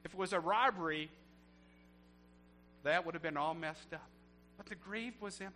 If 0.05 0.15
it 0.15 0.19
was 0.19 0.33
a 0.33 0.41
robbery, 0.41 1.11
that 2.85 3.05
would 3.05 3.15
have 3.15 3.23
been 3.23 3.37
all 3.37 3.55
messed 3.55 3.93
up. 3.93 4.09
But 4.57 4.67
the 4.67 4.77
grave 4.77 5.15
was 5.21 5.41
empty. 5.41 5.55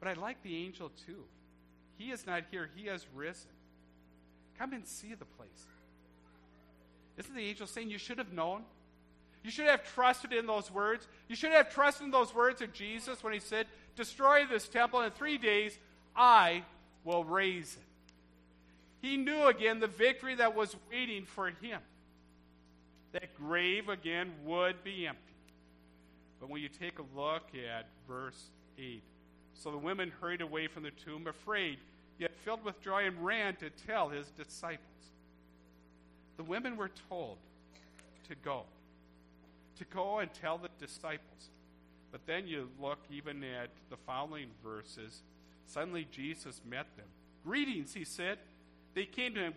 But 0.00 0.08
I 0.08 0.12
like 0.14 0.42
the 0.42 0.56
angel 0.56 0.90
too. 1.06 1.24
He 1.98 2.10
is 2.10 2.26
not 2.26 2.44
here, 2.50 2.70
he 2.74 2.86
has 2.86 3.06
risen. 3.14 3.50
Come 4.58 4.72
and 4.72 4.86
see 4.86 5.14
the 5.14 5.24
place. 5.24 5.66
Isn't 7.18 7.34
the 7.34 7.42
angel 7.42 7.66
saying 7.66 7.90
you 7.90 7.98
should 7.98 8.18
have 8.18 8.32
known? 8.32 8.62
You 9.42 9.50
should 9.50 9.66
have 9.66 9.84
trusted 9.94 10.32
in 10.32 10.46
those 10.46 10.70
words. 10.70 11.06
You 11.28 11.36
should 11.36 11.52
have 11.52 11.72
trusted 11.72 12.04
in 12.04 12.10
those 12.10 12.34
words 12.34 12.60
of 12.62 12.72
Jesus 12.72 13.22
when 13.22 13.32
he 13.32 13.38
said 13.38 13.66
destroy 13.94 14.44
this 14.44 14.68
temple, 14.68 15.02
in 15.02 15.10
three 15.12 15.38
days 15.38 15.78
I 16.14 16.64
will 17.04 17.24
raise 17.24 17.74
it. 17.74 19.06
He 19.06 19.16
knew 19.16 19.46
again 19.46 19.78
the 19.78 19.86
victory 19.86 20.34
that 20.34 20.56
was 20.56 20.74
waiting 20.90 21.24
for 21.24 21.48
him. 21.48 21.80
That 23.12 23.34
grave 23.36 23.88
again 23.88 24.32
would 24.44 24.82
be 24.82 25.06
empty. 25.06 25.22
But 26.40 26.50
when 26.50 26.60
you 26.60 26.68
take 26.68 26.98
a 26.98 27.18
look 27.18 27.44
at 27.54 27.86
verse 28.08 28.50
8, 28.78 29.02
so 29.58 29.70
the 29.70 29.78
women 29.78 30.12
hurried 30.20 30.40
away 30.40 30.66
from 30.66 30.82
the 30.82 30.90
tomb, 30.90 31.26
afraid, 31.26 31.78
yet 32.18 32.32
filled 32.44 32.64
with 32.64 32.80
joy, 32.82 33.06
and 33.06 33.24
ran 33.24 33.56
to 33.56 33.70
tell 33.70 34.08
his 34.08 34.28
disciples. 34.30 34.80
The 36.36 36.44
women 36.44 36.76
were 36.76 36.90
told 37.08 37.38
to 38.28 38.34
go, 38.34 38.64
to 39.78 39.84
go 39.86 40.18
and 40.18 40.32
tell 40.32 40.58
the 40.58 40.68
disciples. 40.78 41.50
But 42.12 42.26
then 42.26 42.46
you 42.46 42.68
look 42.80 42.98
even 43.10 43.42
at 43.44 43.70
the 43.90 43.96
following 43.96 44.48
verses. 44.62 45.22
Suddenly 45.66 46.06
Jesus 46.10 46.60
met 46.68 46.86
them. 46.96 47.06
Greetings, 47.44 47.94
he 47.94 48.04
said. 48.04 48.38
They 48.94 49.04
came 49.04 49.34
to 49.34 49.40
him, 49.40 49.54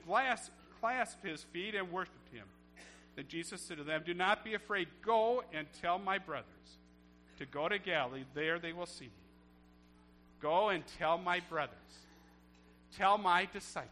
clasped 0.82 1.26
his 1.26 1.44
feet, 1.44 1.76
and 1.76 1.92
worshiped 1.92 2.34
him. 2.34 2.46
Then 3.16 3.26
Jesus 3.28 3.62
said 3.62 3.78
to 3.78 3.84
them, 3.84 4.04
Do 4.06 4.14
not 4.14 4.44
be 4.44 4.54
afraid. 4.54 4.88
Go 5.02 5.44
and 5.54 5.68
tell 5.82 6.00
my 6.00 6.18
brothers 6.18 6.46
to 7.38 7.46
go 7.46 7.70
to 7.70 7.80
Galilee. 7.80 8.24
There 8.34 8.60
they 8.60 8.74
will 8.74 8.86
see 8.86 9.06
me. 9.06 9.29
Go 10.42 10.70
and 10.70 10.84
tell 10.98 11.18
my 11.18 11.42
brothers. 11.42 11.76
Tell 12.98 13.18
my 13.18 13.48
disciples. 13.52 13.90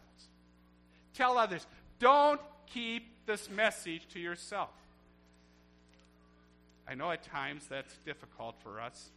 Tell 1.14 1.38
others. 1.38 1.66
Don't 2.00 2.42
keep 2.68 3.26
this 3.26 3.50
message 3.50 4.08
to 4.14 4.20
yourself. 4.20 4.70
I 6.88 6.96
know 6.96 7.12
at 7.12 7.24
times 7.24 7.68
that's 7.68 7.98
difficult 8.06 8.56
for 8.64 8.80
us. 8.80 9.12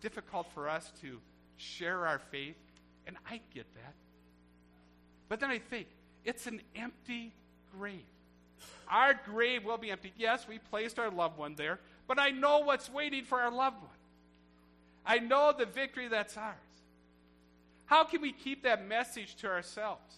Difficult 0.00 0.50
for 0.52 0.68
us 0.68 0.92
to 1.02 1.20
share 1.56 2.06
our 2.06 2.18
faith, 2.18 2.56
and 3.06 3.16
I 3.30 3.40
get 3.54 3.72
that. 3.74 3.94
But 5.28 5.38
then 5.40 5.50
I 5.50 5.58
think, 5.58 5.86
it's 6.24 6.46
an 6.46 6.60
empty 6.74 7.32
grave. 7.78 8.00
Our 8.88 9.14
grave 9.14 9.64
will 9.64 9.78
be 9.78 9.90
empty. 9.90 10.12
Yes, 10.16 10.46
we 10.48 10.58
placed 10.58 10.98
our 10.98 11.10
loved 11.10 11.38
one 11.38 11.54
there, 11.54 11.78
but 12.06 12.18
I 12.18 12.30
know 12.30 12.58
what's 12.58 12.90
waiting 12.90 13.24
for 13.24 13.40
our 13.40 13.50
loved 13.50 13.80
one. 13.80 13.91
I 15.04 15.18
know 15.18 15.52
the 15.56 15.66
victory 15.66 16.08
that's 16.08 16.36
ours. 16.36 16.56
How 17.86 18.04
can 18.04 18.22
we 18.22 18.32
keep 18.32 18.62
that 18.62 18.86
message 18.86 19.36
to 19.36 19.48
ourselves? 19.48 20.16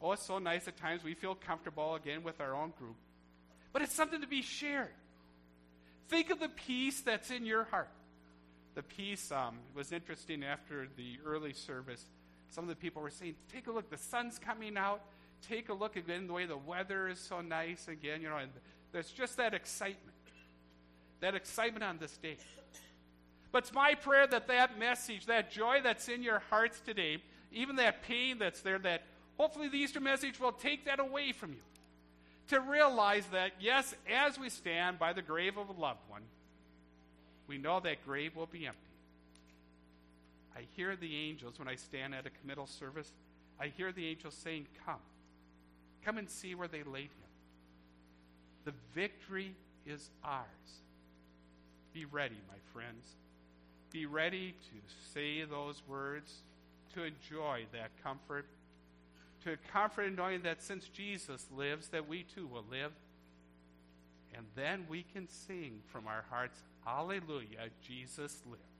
Oh, 0.00 0.12
it's 0.12 0.24
so 0.24 0.38
nice 0.38 0.68
at 0.68 0.76
times 0.76 1.04
we 1.04 1.14
feel 1.14 1.34
comfortable 1.34 1.94
again 1.94 2.22
with 2.22 2.40
our 2.40 2.54
own 2.54 2.72
group. 2.78 2.96
But 3.72 3.82
it's 3.82 3.94
something 3.94 4.20
to 4.20 4.26
be 4.26 4.42
shared. 4.42 4.88
Think 6.08 6.30
of 6.30 6.40
the 6.40 6.48
peace 6.48 7.00
that's 7.00 7.30
in 7.30 7.44
your 7.44 7.64
heart. 7.64 7.90
The 8.74 8.82
peace 8.82 9.30
um, 9.32 9.58
was 9.74 9.92
interesting 9.92 10.44
after 10.44 10.88
the 10.96 11.18
early 11.24 11.52
service. 11.52 12.04
Some 12.50 12.64
of 12.64 12.68
the 12.68 12.76
people 12.76 13.02
were 13.02 13.10
saying, 13.10 13.34
Take 13.52 13.66
a 13.66 13.72
look, 13.72 13.90
the 13.90 13.98
sun's 13.98 14.38
coming 14.38 14.76
out. 14.76 15.02
Take 15.48 15.68
a 15.68 15.74
look 15.74 15.96
again, 15.96 16.26
the 16.26 16.32
way 16.32 16.46
the 16.46 16.56
weather 16.56 17.08
is 17.08 17.18
so 17.18 17.40
nice 17.40 17.88
again, 17.88 18.20
you 18.22 18.28
know, 18.28 18.36
and 18.36 18.50
there's 18.92 19.10
just 19.10 19.36
that 19.38 19.54
excitement. 19.54 20.16
That 21.20 21.34
excitement 21.34 21.84
on 21.84 21.98
this 21.98 22.16
day. 22.16 22.36
But 23.52 23.64
it's 23.64 23.72
my 23.72 23.94
prayer 23.94 24.26
that 24.26 24.46
that 24.48 24.78
message, 24.78 25.26
that 25.26 25.50
joy 25.50 25.80
that's 25.82 26.08
in 26.08 26.22
your 26.22 26.40
hearts 26.50 26.80
today, 26.80 27.18
even 27.52 27.76
that 27.76 28.02
pain 28.02 28.38
that's 28.38 28.60
there, 28.60 28.78
that 28.78 29.02
hopefully 29.36 29.68
the 29.68 29.78
Easter 29.78 30.00
message 30.00 30.38
will 30.38 30.52
take 30.52 30.84
that 30.84 31.00
away 31.00 31.32
from 31.32 31.52
you. 31.52 31.62
To 32.48 32.60
realize 32.60 33.26
that, 33.32 33.52
yes, 33.60 33.94
as 34.12 34.38
we 34.38 34.48
stand 34.48 34.98
by 34.98 35.12
the 35.12 35.22
grave 35.22 35.56
of 35.56 35.68
a 35.68 35.80
loved 35.80 36.00
one, 36.08 36.22
we 37.46 37.58
know 37.58 37.80
that 37.80 38.04
grave 38.04 38.36
will 38.36 38.46
be 38.46 38.66
empty. 38.66 38.78
I 40.56 40.62
hear 40.76 40.96
the 40.96 41.16
angels 41.16 41.58
when 41.58 41.68
I 41.68 41.76
stand 41.76 42.14
at 42.14 42.26
a 42.26 42.30
committal 42.30 42.66
service. 42.66 43.12
I 43.58 43.68
hear 43.68 43.92
the 43.92 44.06
angels 44.06 44.34
saying, 44.34 44.66
Come. 44.84 45.00
Come 46.04 46.18
and 46.18 46.28
see 46.28 46.54
where 46.54 46.68
they 46.68 46.82
laid 46.82 47.04
him. 47.04 47.30
The 48.64 48.72
victory 48.94 49.54
is 49.86 50.10
ours. 50.24 50.44
Be 51.92 52.04
ready, 52.04 52.36
my 52.48 52.58
friends. 52.72 53.16
Be 53.92 54.06
ready 54.06 54.52
to 54.52 54.94
say 55.12 55.42
those 55.44 55.82
words, 55.88 56.42
to 56.94 57.02
enjoy 57.04 57.66
that 57.72 57.90
comfort, 58.02 58.46
to 59.44 59.56
comfort 59.72 60.04
in 60.04 60.14
knowing 60.16 60.42
that 60.42 60.62
since 60.62 60.86
Jesus 60.88 61.46
lives, 61.54 61.88
that 61.88 62.08
we 62.08 62.22
too 62.22 62.46
will 62.46 62.64
live. 62.70 62.92
And 64.34 64.46
then 64.54 64.86
we 64.88 65.04
can 65.12 65.28
sing 65.28 65.80
from 65.86 66.06
our 66.06 66.24
hearts, 66.30 66.62
Alleluia, 66.86 67.70
Jesus 67.86 68.42
lives. 68.46 68.70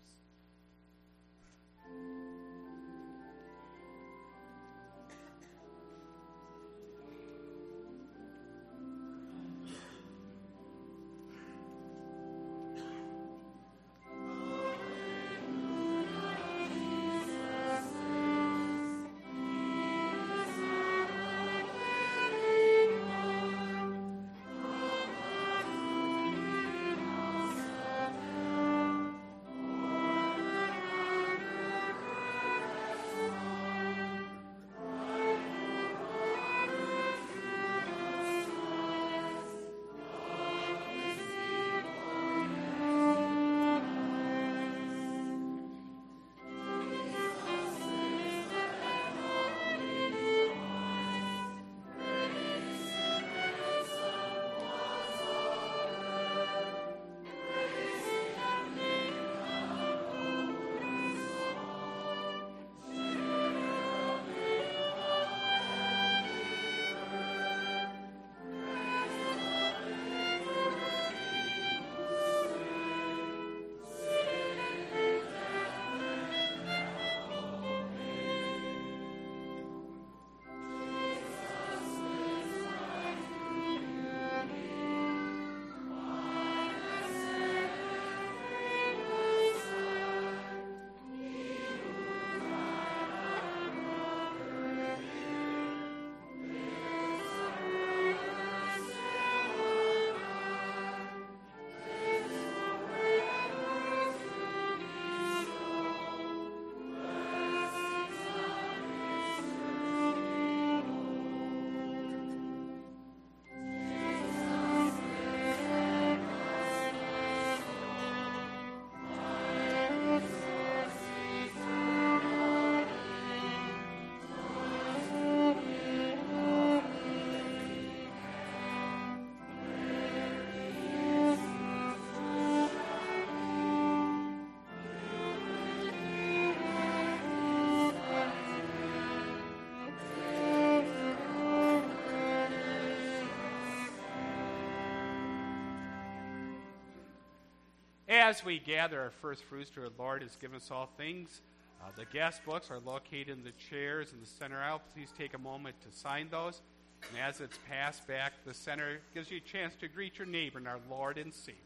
As 148.31 148.45
we 148.45 148.61
gather 148.61 149.01
our 149.01 149.11
first 149.11 149.43
fruits 149.43 149.71
to 149.71 149.83
our 149.83 149.91
Lord 149.99 150.23
has 150.23 150.37
given 150.37 150.57
us 150.57 150.71
all 150.71 150.89
things, 150.97 151.41
uh, 151.83 151.87
the 151.97 152.05
guest 152.05 152.45
books 152.45 152.71
are 152.71 152.79
located 152.79 153.31
in 153.31 153.43
the 153.43 153.51
chairs 153.69 154.13
in 154.13 154.21
the 154.21 154.27
center 154.27 154.57
aisle. 154.57 154.81
Please 154.95 155.13
take 155.19 155.35
a 155.35 155.39
moment 155.39 155.75
to 155.81 155.91
sign 155.91 156.29
those. 156.31 156.63
And 157.09 157.19
as 157.21 157.41
it's 157.41 157.59
passed 157.69 158.07
back, 158.07 158.35
the 158.47 158.55
center 158.55 159.01
gives 159.15 159.33
you 159.33 159.39
a 159.39 159.41
chance 159.41 159.75
to 159.81 159.89
greet 159.89 160.17
your 160.17 160.29
neighbor 160.29 160.59
and 160.59 160.69
our 160.69 160.79
Lord 160.89 161.19
and 161.19 161.35
Savior. 161.35 161.59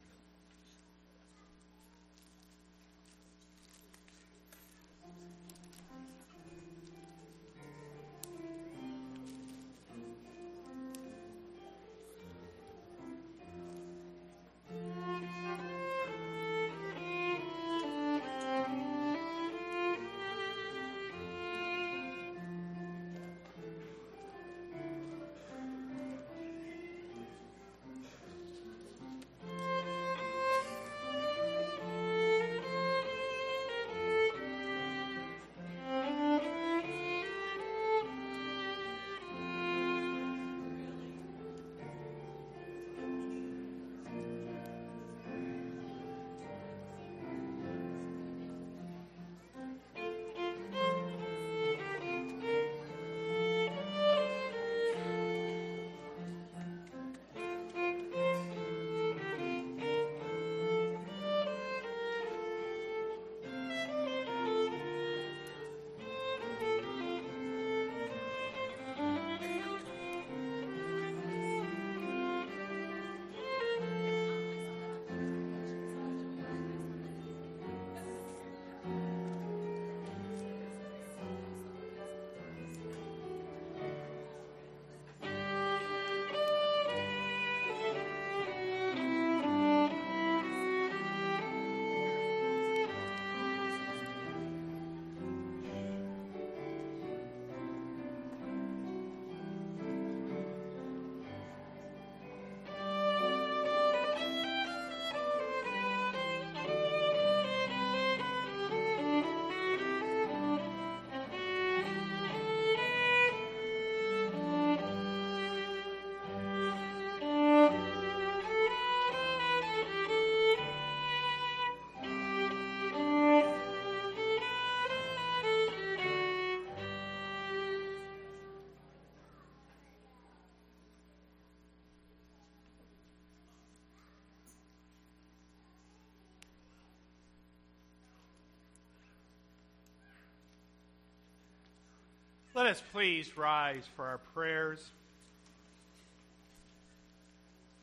Let 142.54 142.66
us 142.66 142.80
please 142.92 143.36
rise 143.36 143.82
for 143.96 144.04
our 144.04 144.18
prayers. 144.32 144.78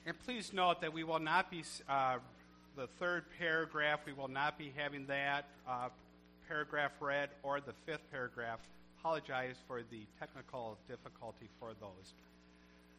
And 0.06 0.18
please 0.24 0.54
note 0.54 0.80
that 0.80 0.94
we 0.94 1.04
will 1.04 1.20
not 1.20 1.52
be, 1.52 1.66
uh, 1.90 2.20
the 2.78 2.88
third 2.98 3.26
paragraph, 3.38 4.00
we 4.06 4.14
will 4.14 4.30
not 4.30 4.58
be 4.58 4.72
having 4.78 5.08
that 5.08 5.44
uh, 5.68 5.90
paragraph 6.48 6.94
read 7.02 7.32
or 7.44 7.60
the 7.60 7.74
fifth 7.86 8.10
paragraph. 8.12 8.62
Apologize 9.02 9.58
for 9.68 9.82
the 9.92 10.06
technical 10.20 10.78
difficulty 10.88 11.50
for 11.60 11.72
those. 11.82 12.14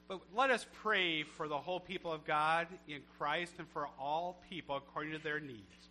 But 0.09 0.21
let 0.37 0.51
us 0.51 0.67
pray 0.83 1.23
for 1.23 1.49
the 1.49 1.57
whole 1.57 1.81
people 1.81 2.13
of 2.13 2.27
God 2.27 2.67
in 2.87 3.01
Christ 3.17 3.55
and 3.59 3.67
for 3.69 3.89
all 3.99 4.37
people 4.51 4.77
according 4.77 5.13
to 5.13 5.19
their 5.19 5.41
needs. 5.41 5.89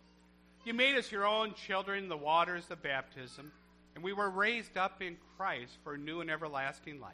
You 0.64 0.74
made 0.74 0.96
us 0.96 1.10
your 1.10 1.26
own 1.26 1.54
children 1.54 2.04
in 2.04 2.08
the 2.08 2.16
waters 2.16 2.66
of 2.70 2.84
baptism 2.84 3.50
and 3.94 4.02
we 4.02 4.12
were 4.12 4.30
raised 4.30 4.76
up 4.76 5.02
in 5.02 5.16
Christ 5.36 5.72
for 5.84 5.96
new 5.96 6.20
and 6.20 6.30
everlasting 6.30 7.00
life. 7.00 7.12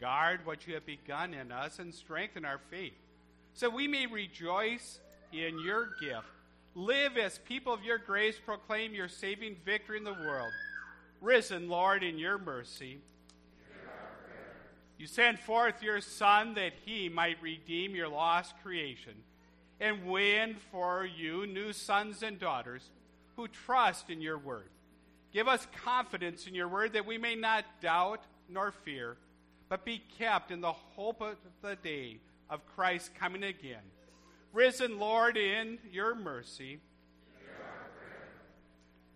Guard 0.00 0.44
what 0.44 0.66
you 0.66 0.74
have 0.74 0.86
begun 0.86 1.34
in 1.34 1.52
us 1.52 1.78
and 1.78 1.94
strengthen 1.94 2.44
our 2.44 2.60
faith, 2.70 2.94
so 3.54 3.70
we 3.70 3.86
may 3.86 4.06
rejoice 4.06 5.00
in 5.32 5.58
your 5.60 5.90
gift. 6.00 6.26
Live 6.74 7.16
as 7.16 7.38
people 7.38 7.72
of 7.72 7.84
your 7.84 7.98
grace, 7.98 8.36
proclaim 8.44 8.94
your 8.94 9.08
saving 9.08 9.56
victory 9.64 9.96
in 9.96 10.04
the 10.04 10.12
world. 10.12 10.52
Risen, 11.20 11.68
Lord, 11.68 12.02
in 12.02 12.18
your 12.18 12.38
mercy. 12.38 12.98
You 14.98 15.06
sent 15.06 15.38
forth 15.38 15.82
your 15.82 16.00
Son 16.00 16.54
that 16.54 16.72
he 16.84 17.08
might 17.08 17.40
redeem 17.42 17.94
your 17.94 18.08
lost 18.08 18.54
creation 18.62 19.14
and 19.80 20.06
win 20.06 20.56
for 20.70 21.04
you 21.04 21.46
new 21.46 21.72
sons 21.72 22.22
and 22.22 22.38
daughters 22.38 22.90
who 23.36 23.48
trust 23.48 24.10
in 24.10 24.20
your 24.20 24.38
word. 24.38 24.68
Give 25.34 25.48
us 25.48 25.66
confidence 25.84 26.46
in 26.46 26.54
your 26.54 26.68
word 26.68 26.92
that 26.92 27.06
we 27.06 27.18
may 27.18 27.34
not 27.34 27.64
doubt 27.82 28.20
nor 28.48 28.70
fear, 28.70 29.16
but 29.68 29.84
be 29.84 30.00
kept 30.16 30.52
in 30.52 30.60
the 30.60 30.72
hope 30.72 31.20
of 31.20 31.34
the 31.60 31.74
day 31.74 32.20
of 32.48 32.64
Christ 32.76 33.10
coming 33.18 33.42
again. 33.42 33.82
Risen, 34.52 35.00
Lord, 35.00 35.36
in 35.36 35.78
your 35.90 36.14
mercy. 36.14 36.78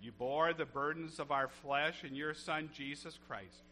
You 0.02 0.10
bore 0.10 0.52
the 0.52 0.64
burdens 0.64 1.20
of 1.20 1.30
our 1.30 1.46
flesh 1.46 2.02
in 2.02 2.16
your 2.16 2.34
Son, 2.34 2.68
Jesus 2.74 3.16
Christ. 3.28 3.62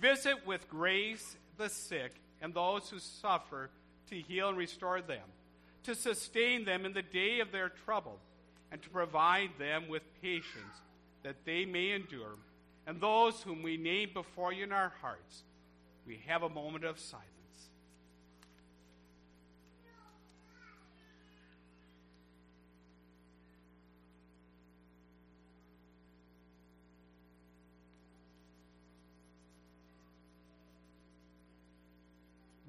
Visit 0.00 0.44
with 0.44 0.68
grace 0.68 1.36
the 1.56 1.68
sick 1.68 2.20
and 2.40 2.52
those 2.52 2.90
who 2.90 2.98
suffer 2.98 3.70
to 4.10 4.16
heal 4.16 4.48
and 4.48 4.58
restore 4.58 5.00
them, 5.00 5.28
to 5.84 5.94
sustain 5.94 6.64
them 6.64 6.84
in 6.84 6.94
the 6.94 7.02
day 7.02 7.38
of 7.38 7.52
their 7.52 7.68
trouble, 7.68 8.18
and 8.72 8.82
to 8.82 8.90
provide 8.90 9.50
them 9.58 9.88
with 9.88 10.02
patience 10.20 10.80
that 11.22 11.44
they 11.44 11.64
may 11.64 11.90
endure, 11.90 12.36
and 12.86 13.00
those 13.00 13.42
whom 13.42 13.62
we 13.62 13.76
name 13.76 14.10
before 14.12 14.52
you 14.52 14.64
in 14.64 14.72
our 14.72 14.92
hearts, 15.00 15.42
we 16.06 16.20
have 16.26 16.42
a 16.42 16.48
moment 16.48 16.84
of 16.84 16.98
silence. 16.98 17.28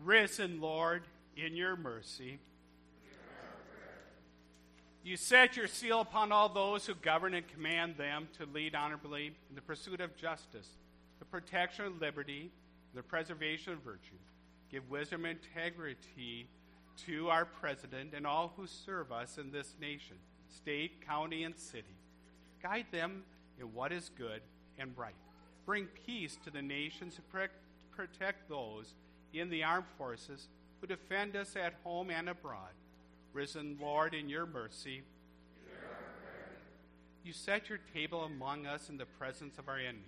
Risen, 0.04 0.60
Lord, 0.60 1.04
in 1.38 1.56
your 1.56 1.76
mercy. 1.76 2.40
You 5.04 5.18
set 5.18 5.58
your 5.58 5.68
seal 5.68 6.00
upon 6.00 6.32
all 6.32 6.48
those 6.48 6.86
who 6.86 6.96
govern 6.96 7.34
and 7.34 7.46
command 7.46 7.98
them 7.98 8.30
to 8.38 8.46
lead 8.46 8.74
honorably 8.74 9.28
in 9.50 9.56
the 9.56 9.62
pursuit 9.62 10.00
of 10.00 10.16
justice, 10.16 10.68
the 11.20 11.26
protection 11.26 11.84
of 11.86 12.00
liberty, 12.00 12.52
the 12.96 13.04
preservation 13.04 13.74
of 13.74 13.80
virtue. 13.80 14.16
Give 14.72 14.90
wisdom 14.90 15.26
and 15.26 15.38
integrity 15.38 16.48
to 17.06 17.30
our 17.30 17.44
president 17.44 18.14
and 18.16 18.26
all 18.26 18.54
who 18.56 18.66
serve 18.66 19.12
us 19.12 19.38
in 19.38 19.52
this 19.52 19.76
nation, 19.82 20.16
state, 20.56 21.06
county, 21.06 21.44
and 21.44 21.58
city. 21.58 21.98
Guide 22.62 22.86
them 22.92 23.24
in 23.60 23.74
what 23.74 23.92
is 23.92 24.10
good 24.18 24.42
and 24.80 24.98
right. 24.98 25.16
Bring 25.66 25.88
peace 26.06 26.38
to 26.46 26.50
the 26.50 26.62
nations 26.62 27.18
and 27.18 27.50
protect 27.92 28.48
those 28.48 28.94
in 29.34 29.50
the 29.50 29.66
armed 29.66 29.88
forces 29.98 30.48
who 30.80 30.88
defend 30.88 31.36
us 31.36 31.58
at 31.58 31.74
home 31.84 32.10
and 32.10 32.30
abroad 32.30 32.72
risen 33.34 33.78
Lord, 33.82 34.14
in 34.14 34.30
your 34.30 34.46
mercy. 34.46 35.02
You 37.24 37.34
set 37.34 37.70
your 37.70 37.80
table 37.94 38.24
among 38.24 38.66
us 38.66 38.90
in 38.90 38.98
the 38.98 39.06
presence 39.06 39.58
of 39.58 39.70
our 39.70 39.78
enemies. 39.78 40.04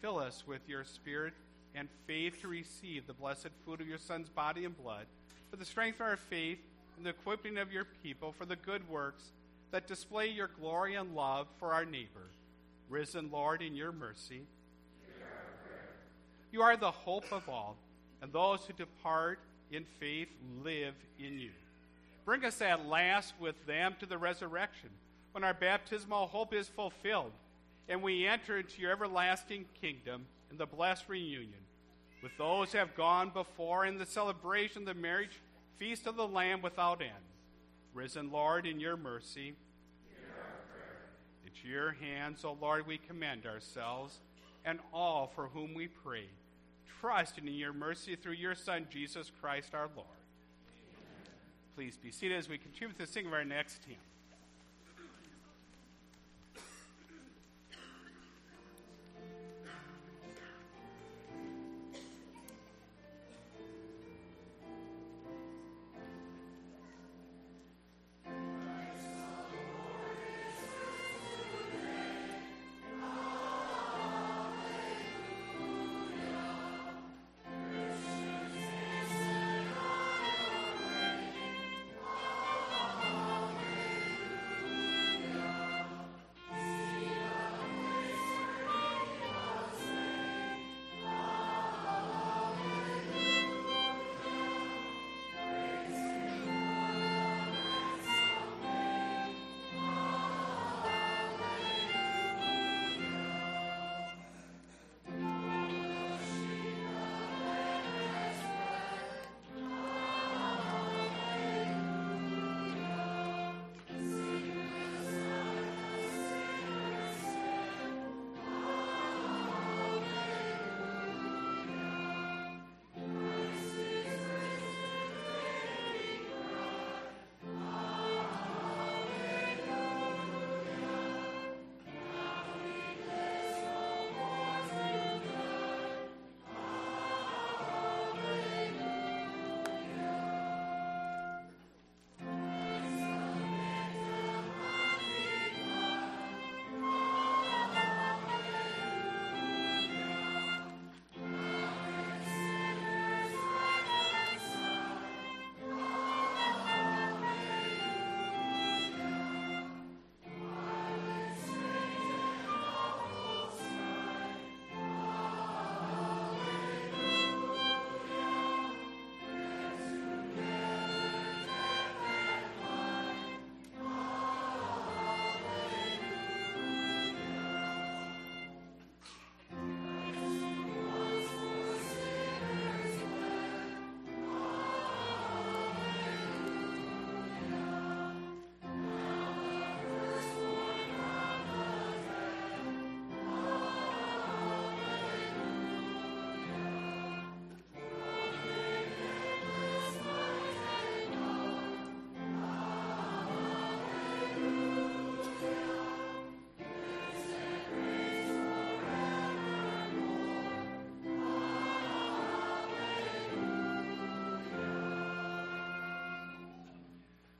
Fill 0.00 0.18
us 0.18 0.44
with 0.46 0.60
your 0.68 0.84
spirit 0.84 1.32
and 1.74 1.88
faith 2.06 2.40
to 2.42 2.48
receive 2.48 3.06
the 3.06 3.14
blessed 3.14 3.48
food 3.64 3.80
of 3.80 3.88
your 3.88 3.98
Son's 3.98 4.28
body 4.28 4.64
and 4.64 4.76
blood, 4.76 5.06
for 5.50 5.56
the 5.56 5.64
strength 5.64 5.96
of 5.96 6.06
our 6.06 6.16
faith 6.16 6.58
and 6.96 7.04
the 7.04 7.10
equipping 7.10 7.58
of 7.58 7.72
your 7.72 7.86
people 8.02 8.32
for 8.32 8.44
the 8.44 8.56
good 8.56 8.88
works 8.88 9.32
that 9.70 9.88
display 9.88 10.28
your 10.28 10.50
glory 10.60 10.94
and 10.94 11.16
love 11.16 11.48
for 11.58 11.72
our 11.72 11.84
neighbor. 11.84 12.28
Risen 12.88 13.30
Lord, 13.32 13.62
in 13.62 13.74
your 13.74 13.90
mercy. 13.90 14.42
You 16.52 16.62
are 16.62 16.76
the 16.76 16.90
hope 16.90 17.32
of 17.32 17.48
all, 17.48 17.76
and 18.22 18.32
those 18.32 18.60
who 18.64 18.72
depart 18.74 19.40
in 19.72 19.84
faith 19.98 20.28
live 20.62 20.94
in 21.18 21.38
you. 21.38 21.50
Bring 22.24 22.44
us 22.44 22.60
at 22.60 22.86
last 22.86 23.34
with 23.38 23.66
them 23.66 23.94
to 24.00 24.06
the 24.06 24.18
resurrection, 24.18 24.90
when 25.32 25.44
our 25.44 25.54
baptismal 25.54 26.28
hope 26.28 26.54
is 26.54 26.68
fulfilled, 26.68 27.32
and 27.88 28.02
we 28.02 28.26
enter 28.26 28.58
into 28.58 28.80
your 28.80 28.92
everlasting 28.92 29.66
kingdom 29.80 30.26
in 30.50 30.56
the 30.56 30.66
blessed 30.66 31.08
reunion 31.08 31.64
with 32.22 32.32
those 32.38 32.72
who 32.72 32.78
have 32.78 32.96
gone 32.96 33.28
before 33.28 33.84
in 33.84 33.98
the 33.98 34.06
celebration 34.06 34.82
of 34.82 34.86
the 34.86 34.94
marriage 34.94 35.40
feast 35.78 36.06
of 36.06 36.16
the 36.16 36.26
Lamb 36.26 36.62
without 36.62 37.02
end. 37.02 37.10
Risen 37.92 38.32
Lord, 38.32 38.66
in 38.66 38.80
your 38.80 38.96
mercy. 38.96 39.54
Into 41.44 41.68
your 41.68 41.92
hands, 41.92 42.42
O 42.42 42.56
Lord, 42.58 42.86
we 42.86 42.96
commend 42.96 43.44
ourselves 43.44 44.20
and 44.64 44.78
all 44.92 45.30
for 45.34 45.48
whom 45.48 45.74
we 45.74 45.86
pray, 45.86 46.24
trusting 47.00 47.46
in 47.46 47.54
your 47.54 47.74
mercy 47.74 48.16
through 48.16 48.32
your 48.32 48.54
Son, 48.54 48.86
Jesus 48.90 49.30
Christ 49.40 49.74
our 49.74 49.90
Lord. 49.94 50.08
Please 51.74 51.96
be 51.96 52.12
seated 52.12 52.38
as 52.38 52.48
we 52.48 52.56
continue 52.56 52.94
to 52.94 53.06
sing 53.06 53.26
our 53.32 53.44
next 53.44 53.84
hymn. 53.84 53.96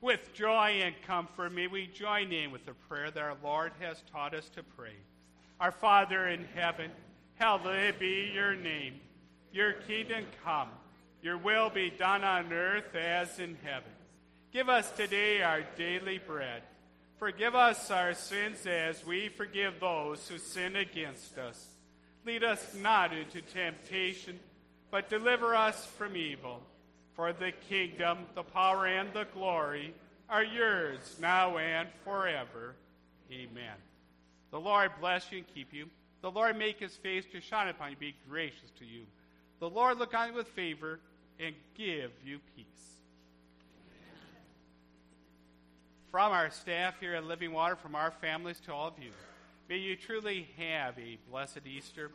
With 0.05 0.35
joy 0.35 0.83
and 0.85 0.95
comfort, 1.07 1.55
may 1.55 1.67
we 1.67 1.87
join 1.87 2.31
in 2.31 2.51
with 2.51 2.67
the 2.67 2.75
prayer 2.75 3.11
that 3.11 3.23
our 3.23 3.39
Lord 3.43 3.73
has 3.81 3.97
taught 4.13 4.35
us 4.35 4.47
to 4.51 4.63
pray. 4.63 4.93
Our 5.59 5.73
Father 5.73 6.29
in 6.29 6.45
heaven, 6.55 6.91
hallowed 7.37 7.99
be 7.99 8.31
your 8.35 8.55
name. 8.55 9.01
Your 9.51 9.73
kingdom 9.73 10.27
come, 10.45 10.69
your 11.23 11.39
will 11.39 11.71
be 11.71 11.89
done 11.89 12.23
on 12.23 12.53
earth 12.53 12.95
as 12.95 13.39
in 13.39 13.57
heaven. 13.65 13.91
Give 14.53 14.69
us 14.69 14.91
today 14.91 15.41
our 15.41 15.63
daily 15.79 16.19
bread. 16.19 16.61
Forgive 17.17 17.55
us 17.55 17.91
our 17.91 18.13
sins 18.13 18.67
as 18.67 19.07
we 19.07 19.31
forgive 19.31 19.81
those 19.81 20.29
who 20.29 20.37
sin 20.37 20.77
against 20.77 21.39
us. 21.39 21.67
Lead 22.27 22.45
us 22.45 22.75
not 22.75 23.15
into 23.15 23.41
temptation, 23.41 24.39
but 24.91 25.09
deliver 25.09 25.55
us 25.55 25.87
from 25.97 26.15
evil. 26.15 26.61
For 27.17 27.33
the 27.33 27.53
kingdom, 27.69 28.19
the 28.35 28.43
power, 28.43 28.87
and 28.87 29.13
the 29.13 29.27
glory 29.35 29.95
are 30.29 30.43
yours 30.43 31.17
now 31.21 31.59
and 31.59 31.89
forever. 32.05 32.75
Amen. 33.31 33.77
The 34.51 34.61
Lord 34.61 34.91
bless 35.01 35.31
you 35.31 35.39
and 35.39 35.55
keep 35.55 35.73
you. 35.73 35.87
The 36.23 36.31
Lord 36.31 36.59
make 36.59 36.81
his 36.81 36.97
face 36.97 37.25
to 37.33 37.41
shine 37.41 37.69
upon 37.69 37.91
you, 37.91 37.97
be 37.97 38.15
gracious 38.29 38.71
to 38.79 38.85
you. 38.85 39.03
The 39.61 39.69
Lord 39.69 39.99
look 39.99 40.15
on 40.15 40.29
you 40.29 40.35
with 40.35 40.49
favor 40.49 40.99
and 41.39 41.55
give 41.77 42.11
you 42.25 42.41
peace. 42.57 42.67
From 46.11 46.33
our 46.33 46.51
staff 46.51 46.95
here 47.01 47.15
at 47.15 47.25
Living 47.25 47.53
Water, 47.53 47.77
from 47.77 47.95
our 47.95 48.11
families 48.11 48.61
to 48.61 48.73
all 48.73 48.89
of 48.89 48.95
you, 49.03 49.11
may 49.69 49.79
you 49.79 49.97
truly 49.97 50.49
have 50.57 50.99
a 50.99 51.19
blessed 51.31 51.67
Easter. 51.67 52.11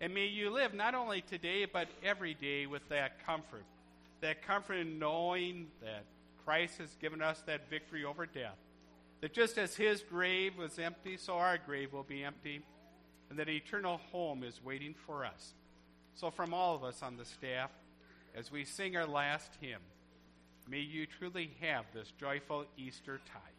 And 0.00 0.14
may 0.14 0.26
you 0.26 0.50
live 0.50 0.74
not 0.74 0.94
only 0.94 1.22
today, 1.22 1.64
but 1.64 1.88
every 2.04 2.34
day 2.34 2.66
with 2.66 2.86
that 2.90 3.24
comfort 3.24 3.64
that 4.20 4.42
comfort 4.42 4.74
in 4.74 4.98
knowing 4.98 5.68
that 5.82 6.04
Christ 6.44 6.78
has 6.78 6.94
given 7.00 7.22
us 7.22 7.42
that 7.46 7.68
victory 7.68 8.04
over 8.04 8.26
death. 8.26 8.56
That 9.20 9.32
just 9.32 9.58
as 9.58 9.74
his 9.74 10.02
grave 10.02 10.56
was 10.56 10.78
empty, 10.78 11.16
so 11.16 11.34
our 11.34 11.58
grave 11.58 11.92
will 11.92 12.04
be 12.04 12.24
empty, 12.24 12.62
and 13.30 13.38
that 13.38 13.48
eternal 13.48 13.98
home 14.12 14.44
is 14.44 14.62
waiting 14.64 14.94
for 15.06 15.24
us. 15.24 15.54
So, 16.14 16.30
from 16.30 16.54
all 16.54 16.74
of 16.74 16.84
us 16.84 17.02
on 17.02 17.16
the 17.16 17.24
staff, 17.24 17.70
as 18.34 18.50
we 18.50 18.64
sing 18.64 18.96
our 18.96 19.06
last 19.06 19.50
hymn, 19.60 19.80
may 20.68 20.80
you 20.80 21.06
truly 21.06 21.50
have 21.60 21.84
this 21.92 22.12
joyful 22.18 22.64
Easter 22.76 23.20
tide. 23.32 23.57